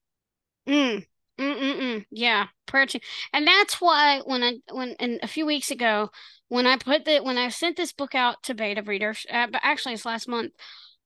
Mm. 0.68 1.06
Mm-mm-mm. 1.40 2.04
Yeah, 2.10 2.48
prayer 2.66 2.86
team, 2.86 3.00
and 3.32 3.46
that's 3.46 3.80
why 3.80 4.20
when 4.24 4.42
I 4.42 4.58
when 4.70 4.94
and 5.00 5.18
a 5.22 5.26
few 5.28 5.46
weeks 5.46 5.70
ago 5.70 6.10
when 6.48 6.66
I 6.66 6.76
put 6.76 7.04
the 7.06 7.20
when 7.20 7.38
I 7.38 7.48
sent 7.48 7.76
this 7.76 7.92
book 7.92 8.14
out 8.14 8.42
to 8.44 8.54
beta 8.54 8.82
readers, 8.82 9.24
uh, 9.32 9.46
but 9.50 9.60
actually 9.64 9.94
it's 9.94 10.04
last 10.04 10.28
month 10.28 10.52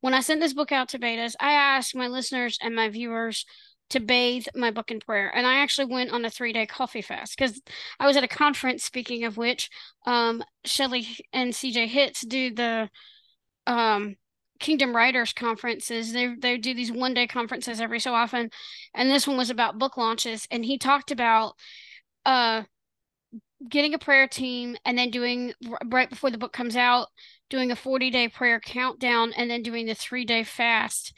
when 0.01 0.13
I 0.13 0.21
sent 0.21 0.41
this 0.41 0.53
book 0.53 0.73
out 0.73 0.89
to 0.91 0.99
betas, 0.99 1.35
I 1.41 1.53
asked 1.53 1.95
my 1.97 2.09
listeners 2.09 2.59
and 2.61 2.75
my 2.77 2.91
viewers 2.91 3.47
to 3.91 4.01
bathe 4.01 4.47
my 4.55 4.71
book 4.71 4.91
in 4.91 5.01
prayer, 5.01 5.31
and 5.35 5.47
I 5.47 5.61
actually 5.61 5.87
went 5.87 6.11
on 6.11 6.25
a 6.25 6.31
three 6.31 6.53
day 6.53 6.67
coffee 6.67 7.03
fast 7.03 7.39
because 7.39 7.63
I 8.01 8.07
was 8.07 8.17
at 8.17 8.25
a 8.25 8.29
conference. 8.29 8.85
Speaking 8.85 9.25
of 9.25 9.37
which, 9.37 9.71
um, 10.07 10.43
Shelly 10.65 11.07
and 11.33 11.55
CJ 11.55 11.87
Hitz 11.87 12.23
do 12.23 12.53
the 12.53 12.91
um 13.67 14.17
Kingdom 14.61 14.95
Writers 14.95 15.33
conferences. 15.33 16.13
They 16.13 16.35
they 16.35 16.59
do 16.59 16.75
these 16.75 16.93
one 16.93 17.15
day 17.15 17.27
conferences 17.27 17.81
every 17.81 18.01
so 18.01 18.15
often, 18.15 18.51
and 18.95 19.11
this 19.11 19.27
one 19.27 19.37
was 19.37 19.51
about 19.51 19.79
book 19.79 19.97
launches. 19.97 20.47
And 20.51 20.65
he 20.65 20.79
talked 20.79 21.11
about 21.11 21.55
uh 22.25 22.63
getting 23.69 23.95
a 23.95 23.99
prayer 23.99 24.29
team 24.29 24.77
and 24.85 24.97
then 24.97 25.11
doing 25.11 25.53
right 25.87 26.11
before 26.11 26.31
the 26.31 26.39
book 26.39 26.53
comes 26.53 26.77
out, 26.77 27.09
doing 27.51 27.71
a 27.71 27.77
forty 27.77 28.11
day 28.11 28.29
prayer 28.29 28.61
countdown, 28.61 29.33
and 29.37 29.51
then 29.51 29.63
doing 29.63 29.87
the 29.87 29.95
three 29.95 30.25
day 30.25 30.45
fast 30.45 31.13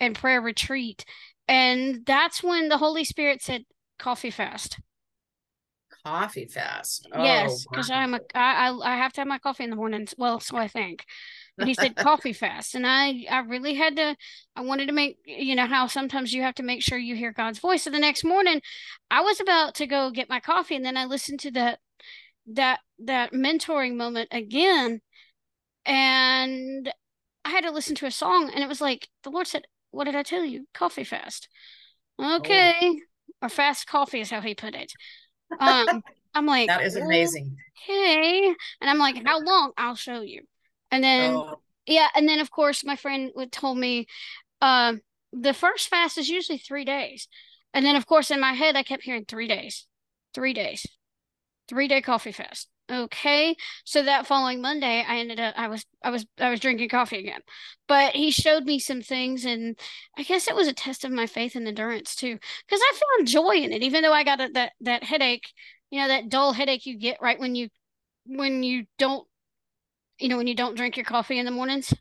and 0.00 0.14
prayer 0.14 0.40
retreat. 0.40 1.04
And 1.46 2.04
that's 2.06 2.42
when 2.42 2.68
the 2.68 2.78
Holy 2.78 3.04
Spirit 3.04 3.42
said, 3.42 3.64
"Coffee 3.98 4.30
fast." 4.30 4.78
Coffee 6.04 6.46
fast. 6.46 7.06
Oh, 7.12 7.22
yes, 7.22 7.66
because 7.66 7.90
wow. 7.90 7.96
I'm 7.96 8.14
a 8.14 8.20
I 8.34 8.70
I 8.82 8.96
have 8.96 9.12
to 9.14 9.20
have 9.20 9.28
my 9.28 9.38
coffee 9.38 9.64
in 9.64 9.70
the 9.70 9.76
mornings. 9.76 10.14
Well, 10.16 10.40
so 10.40 10.56
I 10.56 10.68
think 10.68 11.04
he 11.64 11.74
said 11.74 11.96
coffee 11.96 12.32
fast. 12.32 12.74
And 12.74 12.86
i 12.86 13.24
i 13.30 13.40
really 13.40 13.74
had 13.74 13.96
to 13.96 14.16
i 14.56 14.60
wanted 14.60 14.86
to 14.86 14.92
make 14.92 15.18
you 15.24 15.54
know 15.54 15.66
how 15.66 15.86
sometimes 15.86 16.32
you 16.32 16.42
have 16.42 16.54
to 16.56 16.62
make 16.62 16.82
sure 16.82 16.98
you 16.98 17.16
hear 17.16 17.32
god's 17.32 17.58
voice. 17.58 17.82
So 17.82 17.90
the 17.90 17.98
next 17.98 18.24
morning 18.24 18.60
i 19.10 19.20
was 19.20 19.40
about 19.40 19.74
to 19.76 19.86
go 19.86 20.10
get 20.10 20.28
my 20.28 20.40
coffee. 20.40 20.76
And 20.76 20.84
then 20.84 20.96
i 20.96 21.04
listened 21.04 21.40
to 21.40 21.50
that 21.52 21.80
that 22.54 22.80
that 23.00 23.32
mentoring 23.32 23.96
moment 23.96 24.28
again. 24.32 25.00
And 25.84 26.92
i 27.44 27.50
had 27.50 27.64
to 27.64 27.70
listen 27.70 27.94
to 27.96 28.06
a 28.06 28.10
song. 28.10 28.50
And 28.54 28.62
it 28.62 28.68
was 28.68 28.80
like 28.80 29.08
the 29.24 29.30
lord 29.30 29.46
said 29.46 29.64
what 29.90 30.04
did 30.04 30.16
i 30.16 30.22
tell 30.22 30.44
you? 30.44 30.66
Coffee 30.74 31.04
fast. 31.04 31.48
Okay. 32.20 32.74
Oh. 32.82 32.96
or 33.42 33.48
fast 33.48 33.86
coffee 33.86 34.20
is 34.20 34.30
how 34.30 34.40
he 34.40 34.54
put 34.54 34.74
it. 34.74 34.92
Um 35.58 36.02
i'm 36.34 36.46
like 36.46 36.68
that 36.68 36.82
is 36.82 36.94
amazing. 36.96 37.56
okay. 37.82 38.54
And 38.80 38.90
i'm 38.90 38.98
like 38.98 39.26
how 39.26 39.40
long? 39.40 39.72
I'll 39.76 39.96
show 39.96 40.20
you 40.20 40.42
and 40.90 41.02
then 41.02 41.34
oh. 41.34 41.60
yeah, 41.86 42.08
and 42.14 42.28
then 42.28 42.40
of 42.40 42.50
course 42.50 42.84
my 42.84 42.96
friend 42.96 43.30
would 43.34 43.52
told 43.52 43.78
me 43.78 44.06
uh, 44.60 44.94
the 45.32 45.54
first 45.54 45.88
fast 45.88 46.18
is 46.18 46.28
usually 46.28 46.58
three 46.58 46.84
days. 46.84 47.28
And 47.74 47.84
then 47.84 47.96
of 47.96 48.06
course 48.06 48.30
in 48.30 48.40
my 48.40 48.52
head 48.52 48.76
I 48.76 48.82
kept 48.82 49.04
hearing 49.04 49.24
three 49.24 49.48
days. 49.48 49.86
Three 50.34 50.52
days. 50.52 50.86
Three 51.68 51.88
day 51.88 52.00
coffee 52.00 52.32
fast. 52.32 52.68
Okay. 52.90 53.54
So 53.84 54.02
that 54.02 54.26
following 54.26 54.62
Monday 54.62 55.04
I 55.06 55.18
ended 55.18 55.38
up 55.38 55.54
I 55.56 55.68
was 55.68 55.84
I 56.02 56.10
was 56.10 56.26
I 56.38 56.48
was 56.50 56.60
drinking 56.60 56.88
coffee 56.88 57.18
again. 57.18 57.40
But 57.86 58.14
he 58.14 58.30
showed 58.30 58.64
me 58.64 58.78
some 58.78 59.02
things 59.02 59.44
and 59.44 59.78
I 60.16 60.22
guess 60.22 60.48
it 60.48 60.56
was 60.56 60.68
a 60.68 60.72
test 60.72 61.04
of 61.04 61.12
my 61.12 61.26
faith 61.26 61.54
and 61.54 61.68
endurance 61.68 62.14
too. 62.14 62.38
Because 62.66 62.80
I 62.82 62.92
found 62.94 63.28
joy 63.28 63.56
in 63.56 63.72
it, 63.72 63.82
even 63.82 64.02
though 64.02 64.12
I 64.12 64.24
got 64.24 64.40
a, 64.40 64.48
that 64.54 64.72
that 64.80 65.04
headache, 65.04 65.52
you 65.90 66.00
know, 66.00 66.08
that 66.08 66.30
dull 66.30 66.52
headache 66.52 66.86
you 66.86 66.98
get 66.98 67.20
right 67.20 67.38
when 67.38 67.54
you 67.54 67.68
when 68.24 68.62
you 68.62 68.86
don't 68.98 69.26
you 70.18 70.28
know, 70.28 70.36
when 70.36 70.46
you 70.46 70.54
don't 70.54 70.76
drink 70.76 70.96
your 70.96 71.04
coffee 71.04 71.38
in 71.38 71.44
the 71.44 71.50
mornings? 71.50 71.92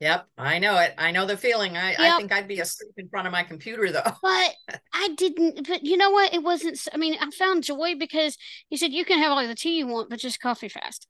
Yep, 0.00 0.26
I 0.36 0.58
know 0.58 0.76
it. 0.78 0.94
I 0.98 1.10
know 1.10 1.24
the 1.24 1.38
feeling. 1.38 1.76
I, 1.76 1.92
yep. 1.92 2.00
I 2.00 2.16
think 2.18 2.30
I'd 2.30 2.48
be 2.48 2.60
asleep 2.60 2.92
in 2.98 3.08
front 3.08 3.26
of 3.26 3.32
my 3.32 3.42
computer 3.42 3.90
though. 3.90 4.02
But 4.22 4.54
I 4.92 5.08
didn't. 5.16 5.66
But 5.66 5.84
you 5.84 5.96
know 5.96 6.10
what? 6.10 6.34
It 6.34 6.42
wasn't. 6.42 6.78
I 6.92 6.98
mean, 6.98 7.16
I 7.18 7.30
found 7.30 7.64
joy 7.64 7.94
because 7.98 8.36
he 8.68 8.76
said 8.76 8.92
you 8.92 9.06
can 9.06 9.18
have 9.18 9.32
all 9.32 9.46
the 9.46 9.54
tea 9.54 9.78
you 9.78 9.86
want, 9.86 10.10
but 10.10 10.18
just 10.18 10.40
coffee 10.40 10.68
fast. 10.68 11.06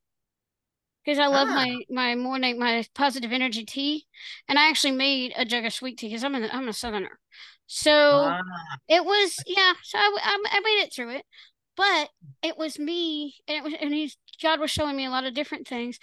Because 1.03 1.19
I 1.19 1.27
love 1.27 1.49
ah. 1.49 1.53
my 1.53 1.81
my 1.89 2.15
morning 2.15 2.59
my 2.59 2.85
positive 2.95 3.33
energy 3.33 3.65
tea, 3.65 4.05
and 4.47 4.57
I 4.57 4.69
actually 4.69 4.91
made 4.91 5.33
a 5.35 5.43
jug 5.43 5.65
of 5.65 5.73
sweet 5.73 5.97
tea 5.97 6.07
because 6.07 6.23
I'm 6.23 6.35
an 6.35 6.49
I'm 6.51 6.69
a 6.69 6.73
southerner. 6.73 7.19
So 7.65 7.91
ah. 7.91 8.39
it 8.87 9.03
was 9.03 9.35
yeah. 9.45 9.73
So 9.83 9.97
I, 9.97 10.17
I 10.23 10.43
I 10.49 10.59
made 10.61 10.83
it 10.85 10.93
through 10.93 11.09
it, 11.09 11.25
but 11.75 12.09
it 12.41 12.57
was 12.57 12.79
me, 12.79 13.35
and 13.49 13.57
it 13.57 13.63
was 13.63 13.73
and 13.81 13.93
he's 13.93 14.15
God 14.41 14.59
was 14.59 14.71
showing 14.71 14.95
me 14.95 15.05
a 15.05 15.09
lot 15.09 15.25
of 15.25 15.33
different 15.33 15.67
things 15.67 15.99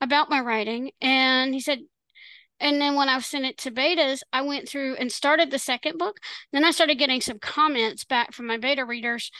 about 0.00 0.30
my 0.30 0.40
writing. 0.40 0.90
And 1.00 1.54
he 1.54 1.60
said, 1.60 1.80
and 2.58 2.80
then 2.80 2.94
when 2.94 3.08
I 3.08 3.18
sent 3.20 3.44
it 3.44 3.58
to 3.58 3.70
betas, 3.70 4.20
I 4.32 4.42
went 4.42 4.68
through 4.68 4.96
and 4.96 5.12
started 5.12 5.50
the 5.50 5.58
second 5.58 5.98
book. 5.98 6.18
Then 6.52 6.64
I 6.64 6.70
started 6.70 6.98
getting 6.98 7.20
some 7.20 7.38
comments 7.38 8.04
back 8.04 8.32
from 8.32 8.46
my 8.46 8.56
beta 8.56 8.84
readers. 8.84 9.30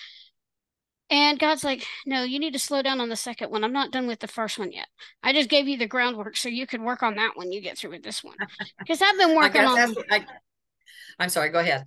And 1.08 1.38
God's 1.38 1.62
like, 1.62 1.86
no, 2.04 2.24
you 2.24 2.38
need 2.38 2.52
to 2.52 2.58
slow 2.58 2.82
down 2.82 3.00
on 3.00 3.08
the 3.08 3.16
second 3.16 3.50
one. 3.50 3.62
I'm 3.62 3.72
not 3.72 3.92
done 3.92 4.06
with 4.06 4.18
the 4.18 4.26
first 4.26 4.58
one 4.58 4.72
yet. 4.72 4.88
I 5.22 5.32
just 5.32 5.48
gave 5.48 5.68
you 5.68 5.78
the 5.78 5.86
groundwork 5.86 6.36
so 6.36 6.48
you 6.48 6.66
could 6.66 6.82
work 6.82 7.02
on 7.02 7.14
that 7.14 7.32
when 7.36 7.52
you 7.52 7.60
get 7.60 7.78
through 7.78 7.92
with 7.92 8.02
this 8.02 8.24
one. 8.24 8.36
Because 8.78 9.00
I've 9.00 9.16
been 9.16 9.36
working 9.36 9.62
on. 9.62 9.94
I, 10.10 10.26
I'm 11.18 11.28
sorry. 11.28 11.50
Go 11.50 11.60
ahead. 11.60 11.86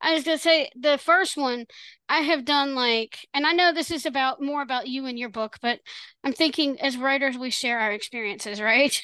I 0.00 0.14
was 0.14 0.24
gonna 0.24 0.38
say 0.38 0.70
the 0.78 0.98
first 0.98 1.36
one 1.36 1.66
I 2.08 2.20
have 2.20 2.44
done 2.44 2.74
like, 2.74 3.18
and 3.34 3.46
I 3.46 3.52
know 3.52 3.72
this 3.72 3.90
is 3.90 4.06
about 4.06 4.42
more 4.42 4.62
about 4.62 4.88
you 4.88 5.06
and 5.06 5.18
your 5.18 5.28
book, 5.28 5.56
but 5.60 5.80
I'm 6.24 6.32
thinking 6.32 6.80
as 6.80 6.96
writers 6.96 7.36
we 7.36 7.50
share 7.50 7.78
our 7.78 7.92
experiences, 7.92 8.60
right? 8.60 9.00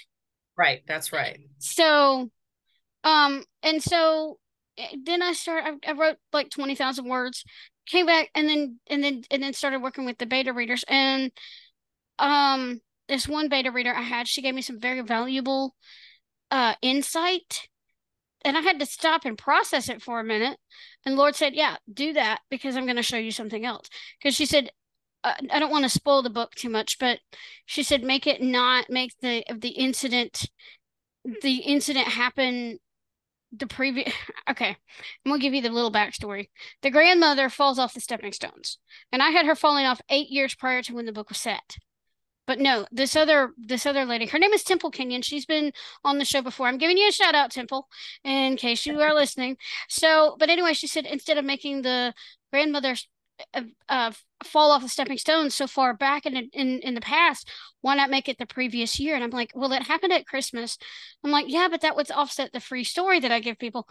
Right, 0.56 0.82
that's 0.86 1.12
right. 1.12 1.38
So, 1.58 2.30
um, 3.02 3.44
and 3.62 3.82
so 3.82 4.38
eh, 4.78 4.96
then 5.02 5.22
I 5.22 5.32
started. 5.32 5.78
I, 5.84 5.90
I 5.90 5.92
wrote 5.94 6.16
like 6.32 6.50
twenty 6.50 6.74
thousand 6.74 7.08
words, 7.08 7.44
came 7.86 8.06
back, 8.06 8.30
and 8.34 8.48
then 8.48 8.78
and 8.88 9.02
then 9.02 9.22
and 9.30 9.42
then 9.42 9.52
started 9.52 9.82
working 9.82 10.04
with 10.04 10.18
the 10.18 10.26
beta 10.26 10.52
readers, 10.52 10.84
and 10.88 11.32
um, 12.18 12.80
this 13.08 13.28
one 13.28 13.48
beta 13.48 13.70
reader 13.70 13.94
I 13.94 14.02
had, 14.02 14.28
she 14.28 14.42
gave 14.42 14.54
me 14.54 14.62
some 14.62 14.80
very 14.80 15.00
valuable 15.02 15.74
uh 16.50 16.74
insight 16.82 17.68
and 18.44 18.56
I 18.56 18.60
had 18.60 18.78
to 18.80 18.86
stop 18.86 19.24
and 19.24 19.38
process 19.38 19.88
it 19.88 20.02
for 20.02 20.20
a 20.20 20.24
minute. 20.24 20.58
And 21.04 21.16
Lord 21.16 21.34
said, 21.34 21.54
"Yeah, 21.54 21.76
do 21.92 22.12
that 22.14 22.40
because 22.50 22.76
I'm 22.76 22.86
going 22.86 22.96
to 22.96 23.02
show 23.02 23.16
you 23.16 23.30
something 23.32 23.64
else." 23.64 23.88
Because 24.18 24.34
she 24.34 24.46
said, 24.46 24.70
uh, 25.24 25.34
"I 25.50 25.58
don't 25.58 25.70
want 25.70 25.84
to 25.84 25.88
spoil 25.88 26.22
the 26.22 26.30
book 26.30 26.54
too 26.54 26.68
much, 26.70 26.98
but 26.98 27.20
she 27.66 27.82
said 27.82 28.02
make 28.02 28.26
it 28.26 28.42
not 28.42 28.90
make 28.90 29.12
the 29.20 29.44
the 29.54 29.70
incident 29.70 30.46
the 31.42 31.56
incident 31.58 32.08
happen 32.08 32.78
the 33.56 33.66
previous 33.66 34.12
okay 34.50 34.70
i'm 34.70 35.30
gonna 35.30 35.38
give 35.38 35.54
you 35.54 35.62
the 35.62 35.70
little 35.70 35.92
backstory 35.92 36.48
the 36.82 36.90
grandmother 36.90 37.48
falls 37.48 37.78
off 37.78 37.94
the 37.94 38.00
stepping 38.00 38.32
stones 38.32 38.78
and 39.12 39.22
i 39.22 39.30
had 39.30 39.46
her 39.46 39.54
falling 39.54 39.86
off 39.86 40.00
eight 40.08 40.28
years 40.28 40.54
prior 40.54 40.82
to 40.82 40.94
when 40.94 41.06
the 41.06 41.12
book 41.12 41.28
was 41.28 41.38
set 41.38 41.76
but 42.46 42.58
no, 42.58 42.86
this 42.92 43.16
other 43.16 43.52
this 43.56 43.86
other 43.86 44.04
lady, 44.04 44.26
her 44.26 44.38
name 44.38 44.52
is 44.52 44.62
Temple 44.62 44.90
Kenyon. 44.90 45.22
She's 45.22 45.46
been 45.46 45.72
on 46.04 46.18
the 46.18 46.24
show 46.24 46.42
before. 46.42 46.66
I'm 46.66 46.78
giving 46.78 46.98
you 46.98 47.08
a 47.08 47.12
shout 47.12 47.34
out, 47.34 47.50
Temple, 47.50 47.88
in 48.24 48.56
case 48.56 48.86
you 48.86 49.00
are 49.00 49.14
listening. 49.14 49.56
So, 49.88 50.36
but 50.38 50.50
anyway, 50.50 50.74
she 50.74 50.86
said 50.86 51.06
instead 51.06 51.38
of 51.38 51.44
making 51.44 51.82
the 51.82 52.14
grandmother 52.52 52.96
uh, 53.54 53.62
uh, 53.88 54.12
fall 54.44 54.70
off 54.70 54.82
the 54.82 54.88
stepping 54.88 55.18
stones 55.18 55.54
so 55.54 55.66
far 55.66 55.94
back 55.94 56.26
in, 56.26 56.36
in 56.52 56.80
in 56.80 56.94
the 56.94 57.00
past, 57.00 57.50
why 57.80 57.94
not 57.94 58.10
make 58.10 58.28
it 58.28 58.38
the 58.38 58.46
previous 58.46 59.00
year? 59.00 59.14
And 59.14 59.24
I'm 59.24 59.30
like, 59.30 59.50
well, 59.54 59.72
it 59.72 59.82
happened 59.82 60.12
at 60.12 60.26
Christmas. 60.26 60.78
I'm 61.24 61.30
like, 61.30 61.46
yeah, 61.48 61.68
but 61.70 61.80
that 61.80 61.96
would 61.96 62.10
offset 62.10 62.52
the 62.52 62.60
free 62.60 62.84
story 62.84 63.20
that 63.20 63.32
I 63.32 63.40
give 63.40 63.58
people. 63.58 63.88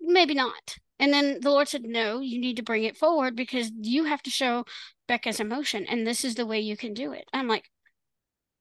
Maybe 0.00 0.34
not. 0.34 0.76
And 1.00 1.12
then 1.12 1.38
the 1.40 1.50
Lord 1.50 1.66
said, 1.66 1.82
No, 1.82 2.20
you 2.20 2.38
need 2.38 2.56
to 2.56 2.62
bring 2.62 2.84
it 2.84 2.96
forward 2.96 3.34
because 3.34 3.72
you 3.80 4.04
have 4.04 4.22
to 4.22 4.30
show 4.30 4.64
Becca's 5.08 5.40
emotion, 5.40 5.86
and 5.88 6.06
this 6.06 6.24
is 6.24 6.36
the 6.36 6.46
way 6.46 6.60
you 6.60 6.76
can 6.76 6.94
do 6.94 7.12
it. 7.12 7.24
I'm 7.32 7.48
like, 7.48 7.64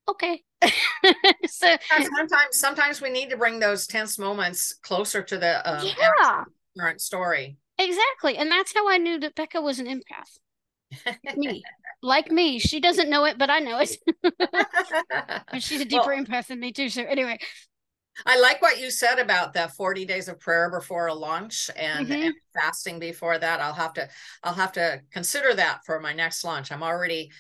okay. 0.10 0.42
so 1.48 1.76
sometimes 1.90 2.60
sometimes 2.60 3.02
we 3.02 3.10
need 3.10 3.30
to 3.30 3.38
bring 3.38 3.60
those 3.60 3.88
tense 3.88 4.18
moments 4.18 4.74
closer 4.82 5.22
to 5.22 5.38
the 5.38 5.70
um, 5.70 5.86
yeah. 5.86 6.44
current 6.78 7.02
story. 7.02 7.58
Exactly. 7.78 8.38
And 8.38 8.52
that's 8.52 8.74
how 8.74 8.90
I 8.90 8.98
knew 8.98 9.20
that 9.20 9.36
Becca 9.36 9.62
was 9.62 9.80
an 9.80 9.88
empath. 9.88 10.38
Like 11.06 11.38
me. 11.38 11.64
like 12.02 12.32
me. 12.32 12.60
She 12.60 12.80
doesn't 12.80 13.10
know 13.10 13.26
it, 13.26 13.38
but 13.38 13.50
I 13.50 13.60
know 13.60 13.80
it. 13.80 13.96
she's 15.64 15.82
a 15.82 15.86
deeper 15.86 16.08
well, 16.08 16.24
empath 16.24 16.48
than 16.48 16.60
me 16.60 16.72
too. 16.72 16.90
So 16.90 17.04
anyway. 17.04 17.38
I 18.26 18.40
like 18.40 18.62
what 18.62 18.80
you 18.80 18.92
said 18.92 19.20
about 19.20 19.54
the 19.54 19.68
40 19.68 20.06
days 20.06 20.28
of 20.28 20.40
prayer 20.40 20.70
before 20.70 21.08
a 21.08 21.14
launch 21.14 21.70
and, 21.76 22.08
mm-hmm. 22.08 22.22
and, 22.28 22.36
fasting 22.54 23.00
before 23.00 23.38
that. 23.38 23.62
I'll 23.62 23.74
have 23.74 23.94
to 23.94 24.10
I'll 24.44 24.54
have 24.54 24.74
to 24.74 25.02
consider 25.12 25.54
that 25.54 25.82
for 25.86 26.00
my 26.00 26.14
next 26.14 26.44
launch. 26.44 26.72
I'm 26.72 26.84
already 26.84 27.32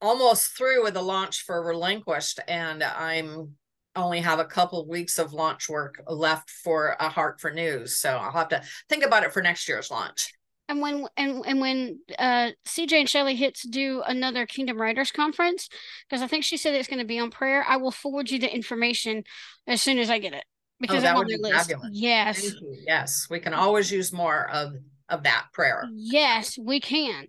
almost 0.00 0.56
through 0.56 0.82
with 0.82 0.94
the 0.94 1.02
launch 1.02 1.42
for 1.42 1.62
Relinquished 1.62 2.40
and 2.48 2.82
I'm 2.82 3.56
only 3.94 4.20
have 4.20 4.38
a 4.38 4.44
couple 4.44 4.88
weeks 4.88 5.18
of 5.18 5.32
launch 5.32 5.68
work 5.68 6.02
left 6.08 6.50
for 6.50 6.96
a 6.98 7.08
heart 7.08 7.40
for 7.40 7.50
news. 7.50 7.98
So 7.98 8.10
I'll 8.10 8.32
have 8.32 8.48
to 8.48 8.62
think 8.88 9.04
about 9.04 9.22
it 9.22 9.32
for 9.32 9.42
next 9.42 9.68
year's 9.68 9.90
launch. 9.90 10.32
And 10.68 10.80
when 10.80 11.06
and 11.16 11.44
and 11.46 11.60
when 11.60 12.00
uh, 12.18 12.50
CJ 12.66 12.92
and 12.92 13.08
Shelly 13.08 13.34
Hitz 13.34 13.62
do 13.62 14.02
another 14.06 14.46
Kingdom 14.46 14.80
Writers 14.80 15.10
conference, 15.10 15.68
because 16.08 16.22
I 16.22 16.26
think 16.26 16.44
she 16.44 16.56
said 16.56 16.74
it's 16.74 16.88
going 16.88 17.00
to 17.00 17.04
be 17.04 17.18
on 17.18 17.30
prayer, 17.30 17.64
I 17.68 17.76
will 17.76 17.90
forward 17.90 18.30
you 18.30 18.38
the 18.38 18.52
information 18.52 19.24
as 19.66 19.82
soon 19.82 19.98
as 19.98 20.08
I 20.08 20.18
get 20.18 20.32
it 20.32 20.44
because 20.82 21.04
oh, 21.04 21.06
I'm 21.06 21.16
on 21.16 21.26
the 21.26 21.38
list. 21.38 21.70
Fabulous. 21.70 21.90
Yes, 21.92 22.54
yes, 22.86 23.26
we 23.30 23.40
can 23.40 23.54
always 23.54 23.90
use 23.90 24.12
more 24.12 24.50
of 24.50 24.74
of 25.08 25.22
that 25.22 25.46
prayer. 25.52 25.88
Yes, 25.94 26.58
we 26.58 26.80
can. 26.80 27.26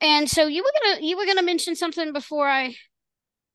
And 0.00 0.30
so 0.30 0.46
you 0.46 0.62
were 0.62 0.72
gonna 0.82 1.06
you 1.06 1.16
were 1.16 1.26
gonna 1.26 1.42
mention 1.42 1.74
something 1.76 2.12
before 2.12 2.48
I 2.48 2.74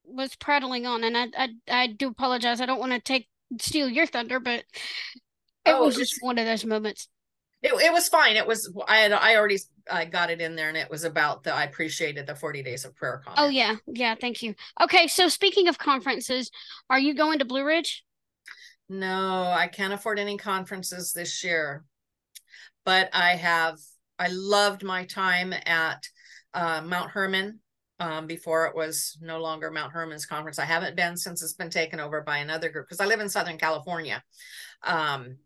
was 0.04 0.36
prattling 0.36 0.86
on, 0.86 1.04
and 1.04 1.18
I 1.18 1.28
I, 1.36 1.50
I 1.70 1.88
do 1.88 2.10
apologize. 2.10 2.62
I 2.62 2.66
don't 2.66 2.80
want 2.80 2.92
to 2.92 3.00
take 3.00 3.28
steal 3.60 3.90
your 3.90 4.06
thunder, 4.06 4.40
but 4.40 4.60
it 5.66 5.72
oh, 5.72 5.86
was 5.86 5.96
just 5.96 6.18
one 6.20 6.38
of 6.38 6.46
those 6.46 6.66
moments. 6.66 7.08
It, 7.64 7.74
it 7.82 7.94
was 7.94 8.10
fine. 8.10 8.36
It 8.36 8.46
was 8.46 8.72
I 8.88 8.98
had 8.98 9.14
I 9.14 9.36
already 9.36 9.58
I 9.90 10.06
got 10.06 10.30
it 10.30 10.42
in 10.42 10.56
there, 10.56 10.68
and 10.68 10.78
it 10.78 10.90
was 10.90 11.06
about 11.06 11.44
the 11.44 11.54
I 11.54 11.64
appreciated 11.64 12.28
the 12.28 12.36
forty 12.36 12.62
days 12.62 12.84
of 12.84 12.96
prayer 12.96 13.22
conference. 13.24 13.48
Oh 13.48 13.50
yeah, 13.50 13.76
yeah. 13.88 14.16
Thank 14.16 14.44
you. 14.44 14.54
Okay, 14.82 15.08
so 15.08 15.30
speaking 15.30 15.70
of 15.70 15.78
conferences, 15.78 16.52
are 16.90 17.00
you 17.00 17.16
going 17.16 17.40
to 17.40 17.46
Blue 17.46 17.66
Ridge? 17.66 18.04
No, 18.90 19.44
I 19.44 19.68
can't 19.68 19.94
afford 19.94 20.20
any 20.20 20.38
conferences 20.38 21.14
this 21.14 21.44
year, 21.44 21.86
but 22.86 23.10
I 23.14 23.36
have. 23.36 23.80
I 24.20 24.28
loved 24.30 24.84
my 24.84 25.06
time 25.06 25.54
at 25.66 26.08
uh, 26.54 26.82
Mount 26.86 27.12
Hermon 27.12 27.60
um, 28.00 28.28
before 28.28 28.66
it 28.66 28.76
was 28.76 29.18
no 29.22 29.40
longer 29.40 29.72
Mount 29.72 29.94
Hermon's 29.94 30.26
conference. 30.26 30.60
I 30.60 30.66
haven't 30.66 30.96
been 30.96 31.16
since 31.18 31.42
it's 31.42 31.54
been 31.54 31.70
taken 31.70 32.00
over 32.00 32.22
by 32.22 32.38
another 32.38 32.70
group 32.70 32.88
because 32.88 33.00
I 33.00 33.06
live 33.06 33.22
in 33.22 33.30
Southern 33.30 33.58
California. 33.58 34.22
Um, 34.84 35.38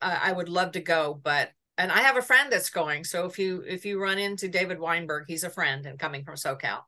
I, 0.00 0.30
I 0.30 0.32
would 0.32 0.48
love 0.48 0.72
to 0.72 0.80
go, 0.80 1.20
but 1.22 1.52
and 1.78 1.90
I 1.90 2.00
have 2.00 2.16
a 2.16 2.22
friend 2.22 2.52
that's 2.52 2.70
going. 2.70 3.04
So 3.04 3.26
if 3.26 3.38
you 3.38 3.64
if 3.66 3.84
you 3.84 4.00
run 4.00 4.18
into 4.18 4.48
David 4.48 4.78
Weinberg, 4.78 5.24
he's 5.26 5.44
a 5.44 5.50
friend 5.50 5.86
and 5.86 5.98
coming 5.98 6.24
from 6.24 6.36
SoCal. 6.36 6.80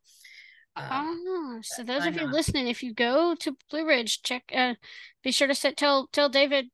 Um, 0.74 1.22
oh, 1.26 1.58
so 1.62 1.82
those 1.82 2.06
of 2.06 2.16
you 2.16 2.26
listening, 2.26 2.66
if 2.66 2.82
you 2.82 2.94
go 2.94 3.34
to 3.40 3.56
Blue 3.70 3.86
Ridge, 3.86 4.22
check. 4.22 4.44
Uh, 4.54 4.74
be 5.22 5.30
sure 5.30 5.48
to 5.48 5.54
set, 5.54 5.76
tell 5.76 6.08
tell 6.12 6.28
David. 6.28 6.66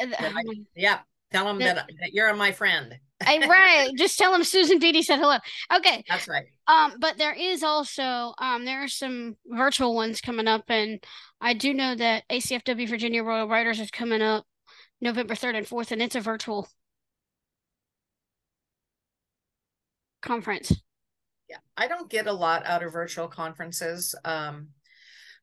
Uh, 0.00 0.06
I, 0.18 0.42
yeah, 0.74 1.00
tell 1.30 1.48
him 1.48 1.58
that, 1.58 1.76
that, 1.76 1.90
that 2.00 2.12
you're 2.12 2.34
my 2.34 2.52
friend. 2.52 2.98
I, 3.26 3.46
right. 3.46 3.90
Just 3.96 4.18
tell 4.18 4.34
him 4.34 4.42
Susan 4.42 4.78
Beatty 4.78 5.02
said 5.02 5.18
hello. 5.18 5.38
Okay. 5.74 6.04
That's 6.08 6.28
right. 6.28 6.46
Um, 6.66 6.94
but 6.98 7.18
there 7.18 7.34
is 7.34 7.62
also 7.62 8.34
um 8.38 8.64
there 8.64 8.82
are 8.82 8.88
some 8.88 9.36
virtual 9.46 9.94
ones 9.94 10.20
coming 10.20 10.48
up, 10.48 10.64
and 10.68 11.02
I 11.42 11.54
do 11.54 11.74
know 11.74 11.96
that 11.96 12.22
ACFW 12.30 12.88
Virginia 12.88 13.24
Royal 13.24 13.48
Writers 13.48 13.80
is 13.80 13.90
coming 13.90 14.22
up 14.22 14.46
November 15.00 15.34
third 15.34 15.56
and 15.56 15.66
fourth, 15.66 15.90
and 15.90 16.00
it's 16.00 16.14
a 16.14 16.20
virtual 16.20 16.68
conference. 20.22 20.72
Yeah, 21.50 21.56
I 21.76 21.88
don't 21.88 22.08
get 22.08 22.28
a 22.28 22.32
lot 22.32 22.64
out 22.64 22.84
of 22.84 22.92
virtual 22.92 23.26
conferences. 23.26 24.14
Um, 24.24 24.68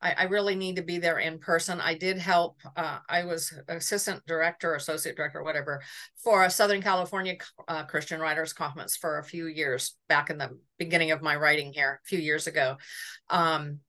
I, 0.01 0.13
I, 0.13 0.23
really 0.23 0.55
need 0.55 0.77
to 0.77 0.81
be 0.81 0.97
there 0.99 1.19
in 1.19 1.39
person. 1.39 1.81
I 1.81 1.95
did 1.95 2.17
help. 2.17 2.61
Uh, 2.77 2.99
I 3.09 3.25
was 3.25 3.53
assistant 3.67 4.25
director, 4.25 4.75
associate 4.75 5.17
director, 5.17 5.43
whatever, 5.43 5.81
for 6.23 6.45
a 6.45 6.49
Southern 6.49 6.81
California 6.81 7.35
uh, 7.67 7.83
Christian 7.83 8.21
Writers 8.21 8.53
Conference 8.53 8.95
for 8.95 9.19
a 9.19 9.23
few 9.23 9.47
years 9.47 9.97
back 10.07 10.29
in 10.29 10.37
the 10.37 10.57
beginning 10.77 11.11
of 11.11 11.21
my 11.21 11.35
writing 11.35 11.73
here, 11.73 11.99
a 12.01 12.07
few 12.07 12.19
years 12.19 12.47
ago. 12.47 12.77
Um, 13.29 13.79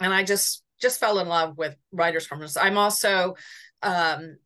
and 0.00 0.12
I 0.12 0.24
just 0.24 0.63
just 0.80 1.00
fell 1.00 1.18
in 1.18 1.28
love 1.28 1.56
with 1.56 1.76
writers 1.92 2.26
conferences. 2.26 2.56
I'm 2.56 2.78
also 2.78 3.36
um, 3.82 4.36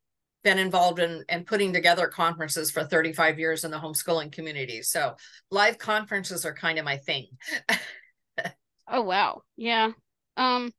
been 0.44 0.58
involved 0.58 0.98
in 0.98 1.24
and 1.28 1.40
in 1.40 1.44
putting 1.44 1.72
together 1.72 2.08
conferences 2.08 2.70
for 2.70 2.84
35 2.84 3.38
years 3.38 3.64
in 3.64 3.70
the 3.70 3.78
homeschooling 3.78 4.32
community. 4.32 4.82
So 4.82 5.16
live 5.50 5.78
conferences 5.78 6.44
are 6.44 6.54
kind 6.54 6.78
of 6.78 6.84
my 6.84 6.96
thing. 6.96 7.26
oh 8.88 9.02
wow. 9.02 9.42
Yeah. 9.56 9.90
Um, 10.36 10.72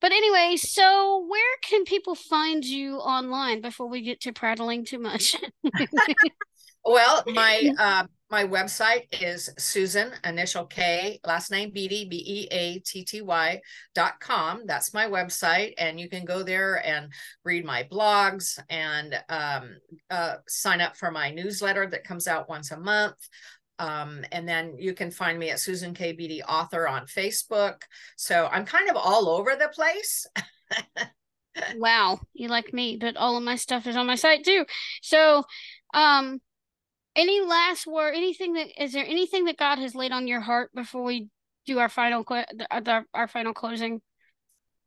but 0.00 0.12
anyway, 0.12 0.56
so 0.56 1.26
where 1.28 1.56
can 1.62 1.84
people 1.84 2.14
find 2.14 2.64
you 2.64 2.96
online 2.96 3.60
before 3.60 3.86
we 3.86 4.00
get 4.00 4.20
to 4.22 4.32
prattling 4.32 4.84
too 4.86 4.98
much? 4.98 5.36
well, 6.84 7.22
my 7.26 7.72
uh, 7.78 8.04
my 8.30 8.44
website 8.44 9.06
is 9.20 9.50
Susan 9.58 10.12
initial 10.24 10.64
K 10.64 11.18
last 11.26 11.50
name 11.50 11.70
Beatty 11.70 12.06
B 12.08 12.24
E 12.26 12.48
A 12.52 12.78
T 12.78 13.04
T 13.04 13.22
Y 13.22 13.60
dot 13.94 14.20
com. 14.20 14.62
That's 14.66 14.94
my 14.94 15.06
website, 15.06 15.74
and 15.78 15.98
you 15.98 16.08
can 16.08 16.24
go 16.24 16.42
there 16.42 16.84
and 16.86 17.12
read 17.44 17.64
my 17.64 17.82
blogs 17.90 18.60
and 18.70 19.20
um, 19.28 19.76
uh, 20.10 20.36
sign 20.46 20.80
up 20.80 20.96
for 20.96 21.10
my 21.10 21.30
newsletter 21.30 21.88
that 21.88 22.04
comes 22.04 22.28
out 22.28 22.48
once 22.48 22.70
a 22.70 22.78
month. 22.78 23.16
Um, 23.80 24.24
and 24.30 24.48
then 24.48 24.76
you 24.78 24.94
can 24.94 25.10
find 25.10 25.38
me 25.38 25.50
at 25.50 25.58
Susan 25.58 25.94
K. 25.94 26.12
Beatty 26.12 26.42
author 26.42 26.86
on 26.86 27.06
Facebook. 27.06 27.82
So 28.16 28.46
I'm 28.52 28.66
kind 28.66 28.90
of 28.90 28.96
all 28.96 29.28
over 29.28 29.56
the 29.56 29.68
place. 29.68 30.26
wow, 31.76 32.20
you 32.32 32.48
like 32.48 32.72
me, 32.72 32.98
but 33.00 33.16
all 33.16 33.36
of 33.36 33.42
my 33.42 33.56
stuff 33.56 33.86
is 33.86 33.96
on 33.96 34.06
my 34.06 34.16
site 34.16 34.44
too. 34.44 34.66
So, 35.02 35.44
um, 35.94 36.40
any 37.16 37.40
last 37.40 37.86
word? 37.86 38.14
Anything 38.14 38.54
that 38.54 38.82
is 38.82 38.92
there 38.92 39.04
anything 39.04 39.44
that 39.44 39.56
God 39.56 39.78
has 39.78 39.94
laid 39.94 40.12
on 40.12 40.26
your 40.26 40.40
heart 40.40 40.70
before 40.74 41.04
we 41.04 41.28
do 41.66 41.78
our 41.78 41.88
final 41.88 42.24
our, 42.70 43.04
our 43.14 43.28
final 43.28 43.52
closing? 43.52 44.00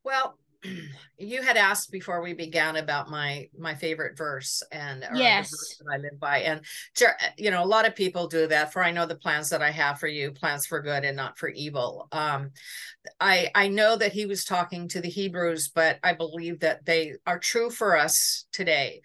Well, 0.04 0.38
you 1.18 1.42
had 1.42 1.56
asked 1.56 1.90
before 1.90 2.22
we 2.22 2.34
began 2.34 2.76
about 2.76 3.10
my 3.10 3.48
my 3.58 3.74
favorite 3.74 4.16
verse 4.16 4.62
and 4.72 5.04
yes 5.14 5.50
that 5.50 5.92
i 5.92 5.96
live 5.98 6.18
by 6.18 6.38
and 6.38 6.60
you 7.36 7.50
know 7.50 7.62
a 7.62 7.66
lot 7.66 7.86
of 7.86 7.94
people 7.94 8.26
do 8.26 8.46
that 8.46 8.72
for 8.72 8.82
i 8.82 8.90
know 8.90 9.06
the 9.06 9.14
plans 9.14 9.50
that 9.50 9.62
i 9.62 9.70
have 9.70 9.98
for 9.98 10.08
you 10.08 10.32
plans 10.32 10.66
for 10.66 10.80
good 10.80 11.04
and 11.04 11.16
not 11.16 11.38
for 11.38 11.48
evil 11.48 12.08
um 12.12 12.50
i 13.20 13.50
i 13.54 13.68
know 13.68 13.96
that 13.96 14.12
he 14.12 14.26
was 14.26 14.44
talking 14.44 14.88
to 14.88 15.00
the 15.00 15.08
hebrews 15.08 15.68
but 15.68 15.98
i 16.02 16.12
believe 16.12 16.60
that 16.60 16.84
they 16.84 17.14
are 17.26 17.38
true 17.38 17.70
for 17.70 17.96
us 17.96 18.46
today 18.52 19.00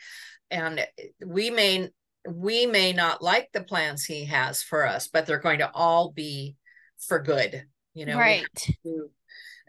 and 0.51 0.85
we 1.25 1.49
may 1.49 1.89
we 2.35 2.65
may 2.65 2.93
not 2.93 3.21
like 3.21 3.49
the 3.51 3.63
plans 3.63 4.05
he 4.05 4.25
has 4.25 4.61
for 4.61 4.87
us 4.87 5.07
but 5.07 5.25
they're 5.25 5.39
going 5.39 5.59
to 5.59 5.71
all 5.73 6.11
be 6.11 6.55
for 6.97 7.19
good 7.19 7.65
you 7.93 8.05
know 8.05 8.17
right 8.17 8.45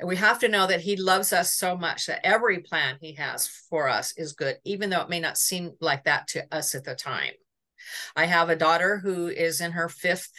we 0.03 0.16
have 0.16 0.38
to 0.40 0.49
know 0.49 0.66
that 0.66 0.81
he 0.81 0.96
loves 0.96 1.33
us 1.33 1.55
so 1.55 1.77
much 1.77 2.07
that 2.07 2.25
every 2.25 2.61
plan 2.61 2.96
he 3.01 3.14
has 3.14 3.46
for 3.46 3.88
us 3.88 4.12
is 4.16 4.33
good, 4.33 4.57
even 4.64 4.90
though 4.90 5.03
it 5.03 5.09
may 5.09 5.20
not 5.20 5.38
seem 5.38 5.73
like 5.81 6.05
that 6.05 6.29
to 6.29 6.46
us 6.55 6.75
at 6.75 6.85
the 6.85 6.94
time. 6.94 7.33
I 8.16 8.27
have 8.27 8.51
a 8.51 8.57
daughter 8.57 8.99
who 8.99 9.29
is 9.29 9.61
in 9.61 9.73
her 9.73 9.88
fifth 9.88 10.33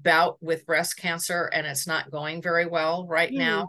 bout 0.00 0.38
with 0.40 0.66
breast 0.66 0.96
cancer 0.96 1.50
and 1.52 1.66
it's 1.66 1.86
not 1.86 2.10
going 2.10 2.42
very 2.42 2.66
well 2.66 3.06
right 3.06 3.30
mm. 3.30 3.38
now. 3.38 3.68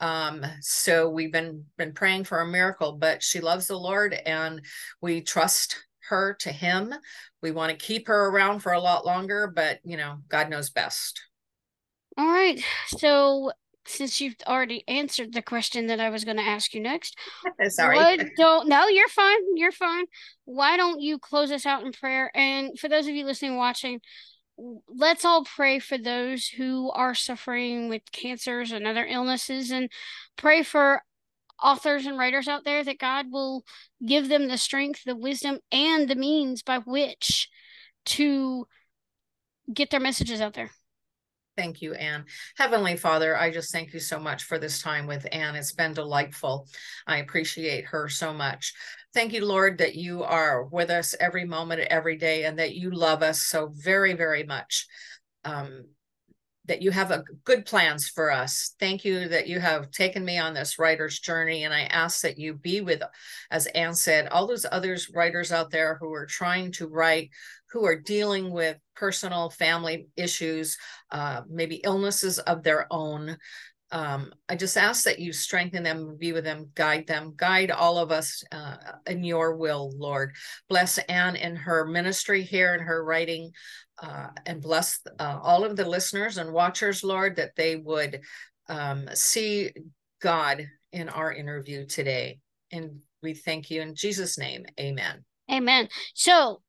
Um, 0.00 0.44
so 0.60 1.08
we've 1.08 1.32
been 1.32 1.66
been 1.78 1.92
praying 1.92 2.24
for 2.24 2.40
a 2.40 2.46
miracle, 2.46 2.92
but 2.92 3.22
she 3.22 3.40
loves 3.40 3.68
the 3.68 3.78
Lord 3.78 4.14
and 4.14 4.62
we 5.00 5.20
trust 5.20 5.82
her 6.08 6.34
to 6.40 6.52
him. 6.52 6.94
We 7.42 7.50
want 7.50 7.70
to 7.70 7.84
keep 7.84 8.08
her 8.08 8.28
around 8.28 8.60
for 8.60 8.72
a 8.72 8.80
lot 8.80 9.06
longer, 9.06 9.52
but 9.54 9.80
you 9.84 9.96
know, 9.96 10.18
God 10.28 10.50
knows 10.50 10.70
best. 10.70 11.20
All 12.16 12.26
right. 12.26 12.62
So 12.98 13.52
since 13.86 14.20
you've 14.20 14.36
already 14.46 14.84
answered 14.86 15.32
the 15.32 15.42
question 15.42 15.86
that 15.88 16.00
I 16.00 16.10
was 16.10 16.24
going 16.24 16.36
to 16.36 16.42
ask 16.42 16.74
you 16.74 16.80
next. 16.80 17.16
Sorry. 17.68 17.96
Why 17.96 18.16
don't 18.36 18.68
no, 18.68 18.86
you're 18.88 19.08
fine. 19.08 19.56
You're 19.56 19.72
fine. 19.72 20.04
Why 20.44 20.76
don't 20.76 21.00
you 21.00 21.18
close 21.18 21.50
us 21.50 21.66
out 21.66 21.84
in 21.84 21.92
prayer? 21.92 22.30
And 22.34 22.78
for 22.78 22.88
those 22.88 23.06
of 23.06 23.14
you 23.14 23.24
listening, 23.24 23.56
watching, 23.56 24.00
let's 24.88 25.24
all 25.24 25.44
pray 25.44 25.78
for 25.78 25.98
those 25.98 26.46
who 26.46 26.90
are 26.90 27.14
suffering 27.14 27.88
with 27.88 28.02
cancers 28.12 28.72
and 28.72 28.86
other 28.86 29.04
illnesses, 29.04 29.70
and 29.70 29.90
pray 30.36 30.62
for 30.62 31.02
authors 31.62 32.06
and 32.06 32.18
writers 32.18 32.48
out 32.48 32.64
there 32.64 32.82
that 32.84 32.98
God 32.98 33.26
will 33.30 33.64
give 34.04 34.28
them 34.28 34.48
the 34.48 34.58
strength, 34.58 35.02
the 35.04 35.16
wisdom, 35.16 35.58
and 35.70 36.08
the 36.08 36.14
means 36.14 36.62
by 36.62 36.78
which 36.78 37.48
to 38.04 38.66
get 39.72 39.90
their 39.90 40.00
messages 40.00 40.40
out 40.40 40.54
there. 40.54 40.70
Thank 41.56 41.82
you, 41.82 41.92
Anne. 41.92 42.24
Heavenly 42.56 42.96
Father, 42.96 43.36
I 43.36 43.50
just 43.50 43.72
thank 43.72 43.92
you 43.92 44.00
so 44.00 44.18
much 44.18 44.44
for 44.44 44.58
this 44.58 44.80
time 44.80 45.06
with 45.06 45.26
Anne. 45.32 45.54
It's 45.54 45.72
been 45.72 45.92
delightful. 45.92 46.66
I 47.06 47.18
appreciate 47.18 47.84
her 47.86 48.08
so 48.08 48.32
much. 48.32 48.72
Thank 49.12 49.34
you, 49.34 49.44
Lord, 49.44 49.78
that 49.78 49.94
you 49.94 50.22
are 50.22 50.64
with 50.64 50.88
us 50.88 51.14
every 51.20 51.44
moment, 51.44 51.82
every 51.90 52.16
day, 52.16 52.44
and 52.44 52.58
that 52.58 52.74
you 52.74 52.90
love 52.90 53.22
us 53.22 53.42
so 53.42 53.70
very, 53.74 54.14
very 54.14 54.44
much. 54.44 54.86
Um, 55.44 55.84
that 56.66 56.80
you 56.80 56.90
have 56.92 57.10
a 57.10 57.24
good 57.44 57.66
plans 57.66 58.08
for 58.08 58.30
us. 58.30 58.74
Thank 58.78 59.04
you 59.04 59.28
that 59.28 59.48
you 59.48 59.58
have 59.58 59.90
taken 59.90 60.24
me 60.24 60.38
on 60.38 60.54
this 60.54 60.78
writer's 60.78 61.18
journey. 61.18 61.64
And 61.64 61.74
I 61.74 61.82
ask 61.82 62.20
that 62.22 62.38
you 62.38 62.54
be 62.54 62.80
with, 62.80 63.02
as 63.50 63.66
Anne 63.66 63.94
said, 63.94 64.28
all 64.28 64.46
those 64.46 64.66
others 64.70 65.10
writers 65.12 65.50
out 65.50 65.70
there 65.70 65.96
who 66.00 66.12
are 66.12 66.26
trying 66.26 66.70
to 66.72 66.86
write, 66.86 67.30
who 67.70 67.84
are 67.84 67.98
dealing 67.98 68.52
with 68.52 68.76
personal 68.94 69.50
family 69.50 70.06
issues, 70.16 70.76
uh, 71.10 71.42
maybe 71.48 71.80
illnesses 71.84 72.38
of 72.38 72.62
their 72.62 72.86
own. 72.90 73.36
Um, 73.92 74.32
I 74.48 74.56
just 74.56 74.78
ask 74.78 75.04
that 75.04 75.18
you 75.18 75.32
strengthen 75.32 75.82
them, 75.82 76.16
be 76.18 76.32
with 76.32 76.44
them, 76.44 76.70
guide 76.74 77.06
them, 77.06 77.34
guide 77.36 77.70
all 77.70 77.98
of 77.98 78.10
us 78.10 78.42
uh, 78.50 78.76
in 79.06 79.22
your 79.22 79.54
will, 79.56 79.92
Lord. 79.96 80.34
Bless 80.68 80.96
Anne 80.98 81.36
in 81.36 81.54
her 81.56 81.84
ministry 81.84 82.42
here 82.42 82.72
and 82.72 82.82
her 82.82 83.04
writing 83.04 83.52
uh, 84.02 84.28
and 84.46 84.62
bless 84.62 84.98
uh, 85.20 85.38
all 85.42 85.64
of 85.64 85.76
the 85.76 85.88
listeners 85.88 86.38
and 86.38 86.52
watchers, 86.52 87.04
Lord, 87.04 87.36
that 87.36 87.54
they 87.54 87.76
would 87.76 88.22
um, 88.68 89.08
see 89.12 89.70
God 90.22 90.66
in 90.92 91.10
our 91.10 91.32
interview 91.32 91.86
today. 91.86 92.38
And 92.70 93.00
we 93.22 93.34
thank 93.34 93.70
you 93.70 93.82
in 93.82 93.94
Jesus' 93.94 94.38
name. 94.38 94.64
Amen. 94.80 95.24
Amen. 95.50 95.88
So 96.14 96.62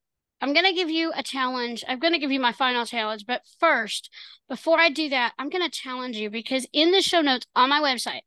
I'm 0.44 0.52
going 0.52 0.66
to 0.66 0.74
give 0.74 0.90
you 0.90 1.14
a 1.16 1.24
challenge. 1.24 1.86
I'm 1.88 2.00
going 2.00 2.12
to 2.12 2.20
give 2.20 2.30
you 2.30 2.40
my 2.42 2.52
final 2.52 2.86
challenge. 2.86 3.26
But 3.26 3.44
first, 3.62 4.10
before 4.50 4.78
I 4.78 4.90
do 4.90 5.08
that, 5.08 5.32
I'm 5.40 5.50
going 5.50 5.64
to 5.64 5.72
challenge 5.72 6.18
you 6.18 6.30
because 6.30 6.68
in 6.74 6.92
the 6.92 7.02
show 7.02 7.22
notes 7.22 7.48
on 7.56 7.70
my 7.70 7.80
website, 7.80 8.24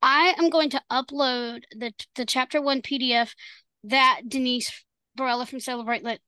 I 0.00 0.34
am 0.38 0.48
going 0.48 0.70
to 0.70 0.80
upload 0.90 1.64
the, 1.76 1.92
the 2.16 2.24
chapter 2.24 2.62
one 2.62 2.80
PDF 2.80 3.32
that 3.84 4.22
Denise 4.26 4.72
Barela 5.18 5.46
from 5.46 5.60
Celebrate 5.60 6.02
Lit 6.02 6.22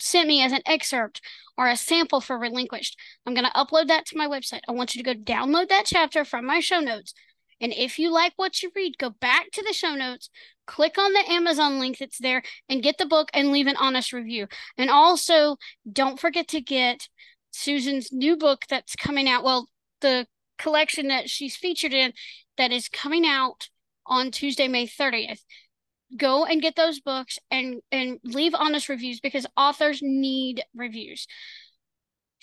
sent 0.00 0.26
me 0.26 0.42
as 0.42 0.50
an 0.50 0.62
excerpt 0.66 1.20
or 1.56 1.68
a 1.68 1.76
sample 1.76 2.20
for 2.20 2.36
Relinquished. 2.36 2.98
I'm 3.24 3.34
going 3.34 3.46
to 3.46 3.52
upload 3.52 3.86
that 3.86 4.04
to 4.06 4.18
my 4.18 4.26
website. 4.26 4.62
I 4.68 4.72
want 4.72 4.96
you 4.96 5.04
to 5.04 5.14
go 5.14 5.20
download 5.20 5.68
that 5.68 5.84
chapter 5.86 6.24
from 6.24 6.44
my 6.44 6.58
show 6.58 6.80
notes. 6.80 7.14
And 7.60 7.72
if 7.72 7.98
you 7.98 8.10
like 8.10 8.32
what 8.36 8.62
you 8.62 8.70
read, 8.74 8.98
go 8.98 9.10
back 9.10 9.50
to 9.52 9.62
the 9.62 9.72
show 9.72 9.94
notes, 9.94 10.30
click 10.66 10.98
on 10.98 11.12
the 11.12 11.30
Amazon 11.30 11.78
link 11.78 11.98
that's 11.98 12.18
there, 12.18 12.42
and 12.68 12.82
get 12.82 12.98
the 12.98 13.06
book 13.06 13.28
and 13.34 13.52
leave 13.52 13.66
an 13.66 13.76
honest 13.76 14.12
review. 14.12 14.46
And 14.78 14.90
also, 14.90 15.56
don't 15.90 16.18
forget 16.18 16.48
to 16.48 16.60
get 16.60 17.08
Susan's 17.50 18.12
new 18.12 18.36
book 18.36 18.64
that's 18.68 18.96
coming 18.96 19.28
out. 19.28 19.44
Well, 19.44 19.68
the 20.00 20.26
collection 20.58 21.08
that 21.08 21.28
she's 21.28 21.56
featured 21.56 21.92
in 21.92 22.12
that 22.56 22.72
is 22.72 22.88
coming 22.88 23.26
out 23.26 23.68
on 24.06 24.30
Tuesday, 24.30 24.68
May 24.68 24.86
30th 24.86 25.40
go 26.16 26.44
and 26.44 26.60
get 26.60 26.76
those 26.76 27.00
books 27.00 27.38
and 27.50 27.80
and 27.92 28.18
leave 28.24 28.54
honest 28.54 28.88
reviews 28.88 29.20
because 29.20 29.46
authors 29.56 30.00
need 30.02 30.62
reviews. 30.74 31.26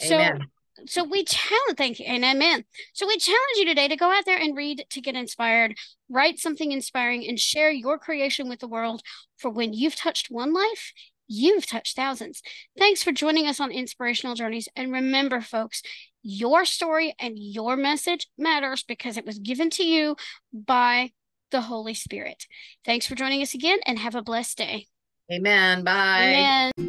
Amen. 0.01 0.39
So 0.39 0.45
so 0.86 1.04
we 1.04 1.24
challenge 1.24 1.78
thank 1.78 2.00
you 2.00 2.06
and 2.06 2.24
amen. 2.24 2.66
So 2.94 3.08
we 3.08 3.18
challenge 3.18 3.58
you 3.58 3.66
today 3.66 3.88
to 3.88 3.96
go 3.96 4.12
out 4.12 4.26
there 4.26 4.38
and 4.38 4.56
read 4.56 4.86
to 4.90 5.02
get 5.02 5.16
inspired, 5.16 5.76
write 6.10 6.40
something 6.40 6.72
inspiring 6.72 7.28
and 7.28 7.40
share 7.40 7.72
your 7.72 7.98
creation 7.98 8.50
with 8.50 8.60
the 8.60 8.68
world 8.68 9.02
for 9.38 9.50
when 9.50 9.74
you've 9.74 9.96
touched 9.96 10.28
one 10.30 10.54
life, 10.54 10.94
you've 11.28 11.66
touched 11.66 11.96
thousands. 11.96 12.42
Thanks 12.78 13.04
for 13.04 13.12
joining 13.12 13.48
us 13.48 13.60
on 13.60 13.72
Inspirational 13.72 14.36
Journeys 14.36 14.70
and 14.76 14.92
remember 14.92 15.42
folks, 15.42 15.82
your 16.24 16.66
story 16.66 17.16
and 17.20 17.34
your 17.38 17.76
message 17.76 18.28
matters 18.38 18.84
because 18.84 19.18
it 19.18 19.26
was 19.26 19.40
given 19.40 19.70
to 19.72 19.84
you 19.84 20.16
by 20.54 21.12
the 21.52 21.62
Holy 21.62 21.94
Spirit. 21.94 22.46
Thanks 22.86 23.08
for 23.08 23.16
joining 23.16 23.42
us 23.42 23.54
again 23.54 23.80
and 23.86 24.00
have 24.00 24.16
a 24.16 24.22
blessed 24.22 24.58
day. 24.58 24.88
Amen. 25.32 25.84
Bye. 25.84 26.72
Amen. 26.78 26.87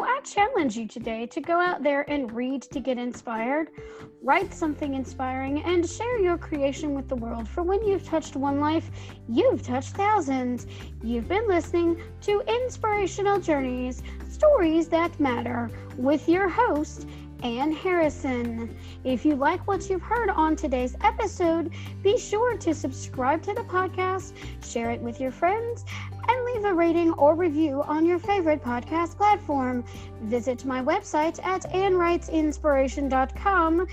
So 0.00 0.06
I 0.06 0.20
challenge 0.20 0.78
you 0.78 0.88
today 0.88 1.26
to 1.26 1.42
go 1.42 1.60
out 1.60 1.82
there 1.82 2.10
and 2.10 2.32
read 2.32 2.62
to 2.62 2.80
get 2.80 2.96
inspired, 2.96 3.68
write 4.22 4.54
something 4.54 4.94
inspiring, 4.94 5.62
and 5.62 5.86
share 5.86 6.18
your 6.20 6.38
creation 6.38 6.94
with 6.94 7.06
the 7.06 7.16
world. 7.16 7.46
For 7.46 7.62
when 7.62 7.84
you've 7.84 8.06
touched 8.06 8.34
one 8.34 8.60
life, 8.60 8.90
you've 9.28 9.60
touched 9.60 9.94
thousands. 9.94 10.66
You've 11.02 11.28
been 11.28 11.46
listening 11.46 12.00
to 12.22 12.40
Inspirational 12.48 13.40
Journeys 13.40 14.02
Stories 14.30 14.88
That 14.88 15.20
Matter 15.20 15.70
with 15.98 16.26
your 16.30 16.48
host, 16.48 17.06
Anne 17.42 17.72
Harrison. 17.72 18.76
If 19.04 19.24
you 19.24 19.36
like 19.36 19.66
what 19.66 19.88
you've 19.88 20.02
heard 20.02 20.28
on 20.30 20.56
today's 20.56 20.96
episode, 21.02 21.72
be 22.02 22.18
sure 22.18 22.56
to 22.56 22.74
subscribe 22.74 23.42
to 23.42 23.54
the 23.54 23.62
podcast, 23.62 24.32
share 24.64 24.90
it 24.90 25.00
with 25.00 25.20
your 25.20 25.30
friends, 25.30 25.84
and 26.28 26.44
leave 26.44 26.64
a 26.64 26.74
rating 26.74 27.12
or 27.14 27.34
review 27.34 27.82
on 27.82 28.04
your 28.06 28.18
favorite 28.18 28.62
podcast 28.62 29.16
platform. 29.16 29.84
Visit 30.22 30.64
my 30.64 30.82
website 30.82 31.44
at 31.44 31.62
AnnWritesInspiration.com, 31.72 33.86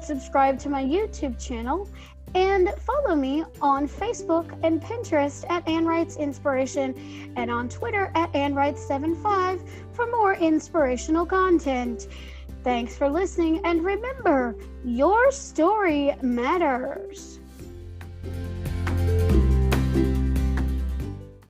subscribe 0.00 0.58
to 0.58 0.68
my 0.68 0.84
YouTube 0.84 1.44
channel, 1.44 1.88
and 2.34 2.70
follow 2.78 3.14
me 3.14 3.44
on 3.60 3.86
Facebook 3.86 4.58
and 4.62 4.80
Pinterest 4.80 5.44
at 5.50 5.68
Anne 5.68 5.84
Writes 5.84 6.16
Inspiration 6.16 6.94
and 7.36 7.50
on 7.50 7.68
Twitter 7.68 8.10
at 8.14 8.34
Anne 8.34 8.54
Writes75 8.54 9.60
for 9.92 10.06
more 10.06 10.34
inspirational 10.34 11.26
content. 11.26 12.08
Thanks 12.62 12.96
for 12.96 13.10
listening, 13.10 13.60
and 13.64 13.84
remember, 13.84 14.56
your 14.84 15.32
story 15.32 16.14
matters. 16.22 17.40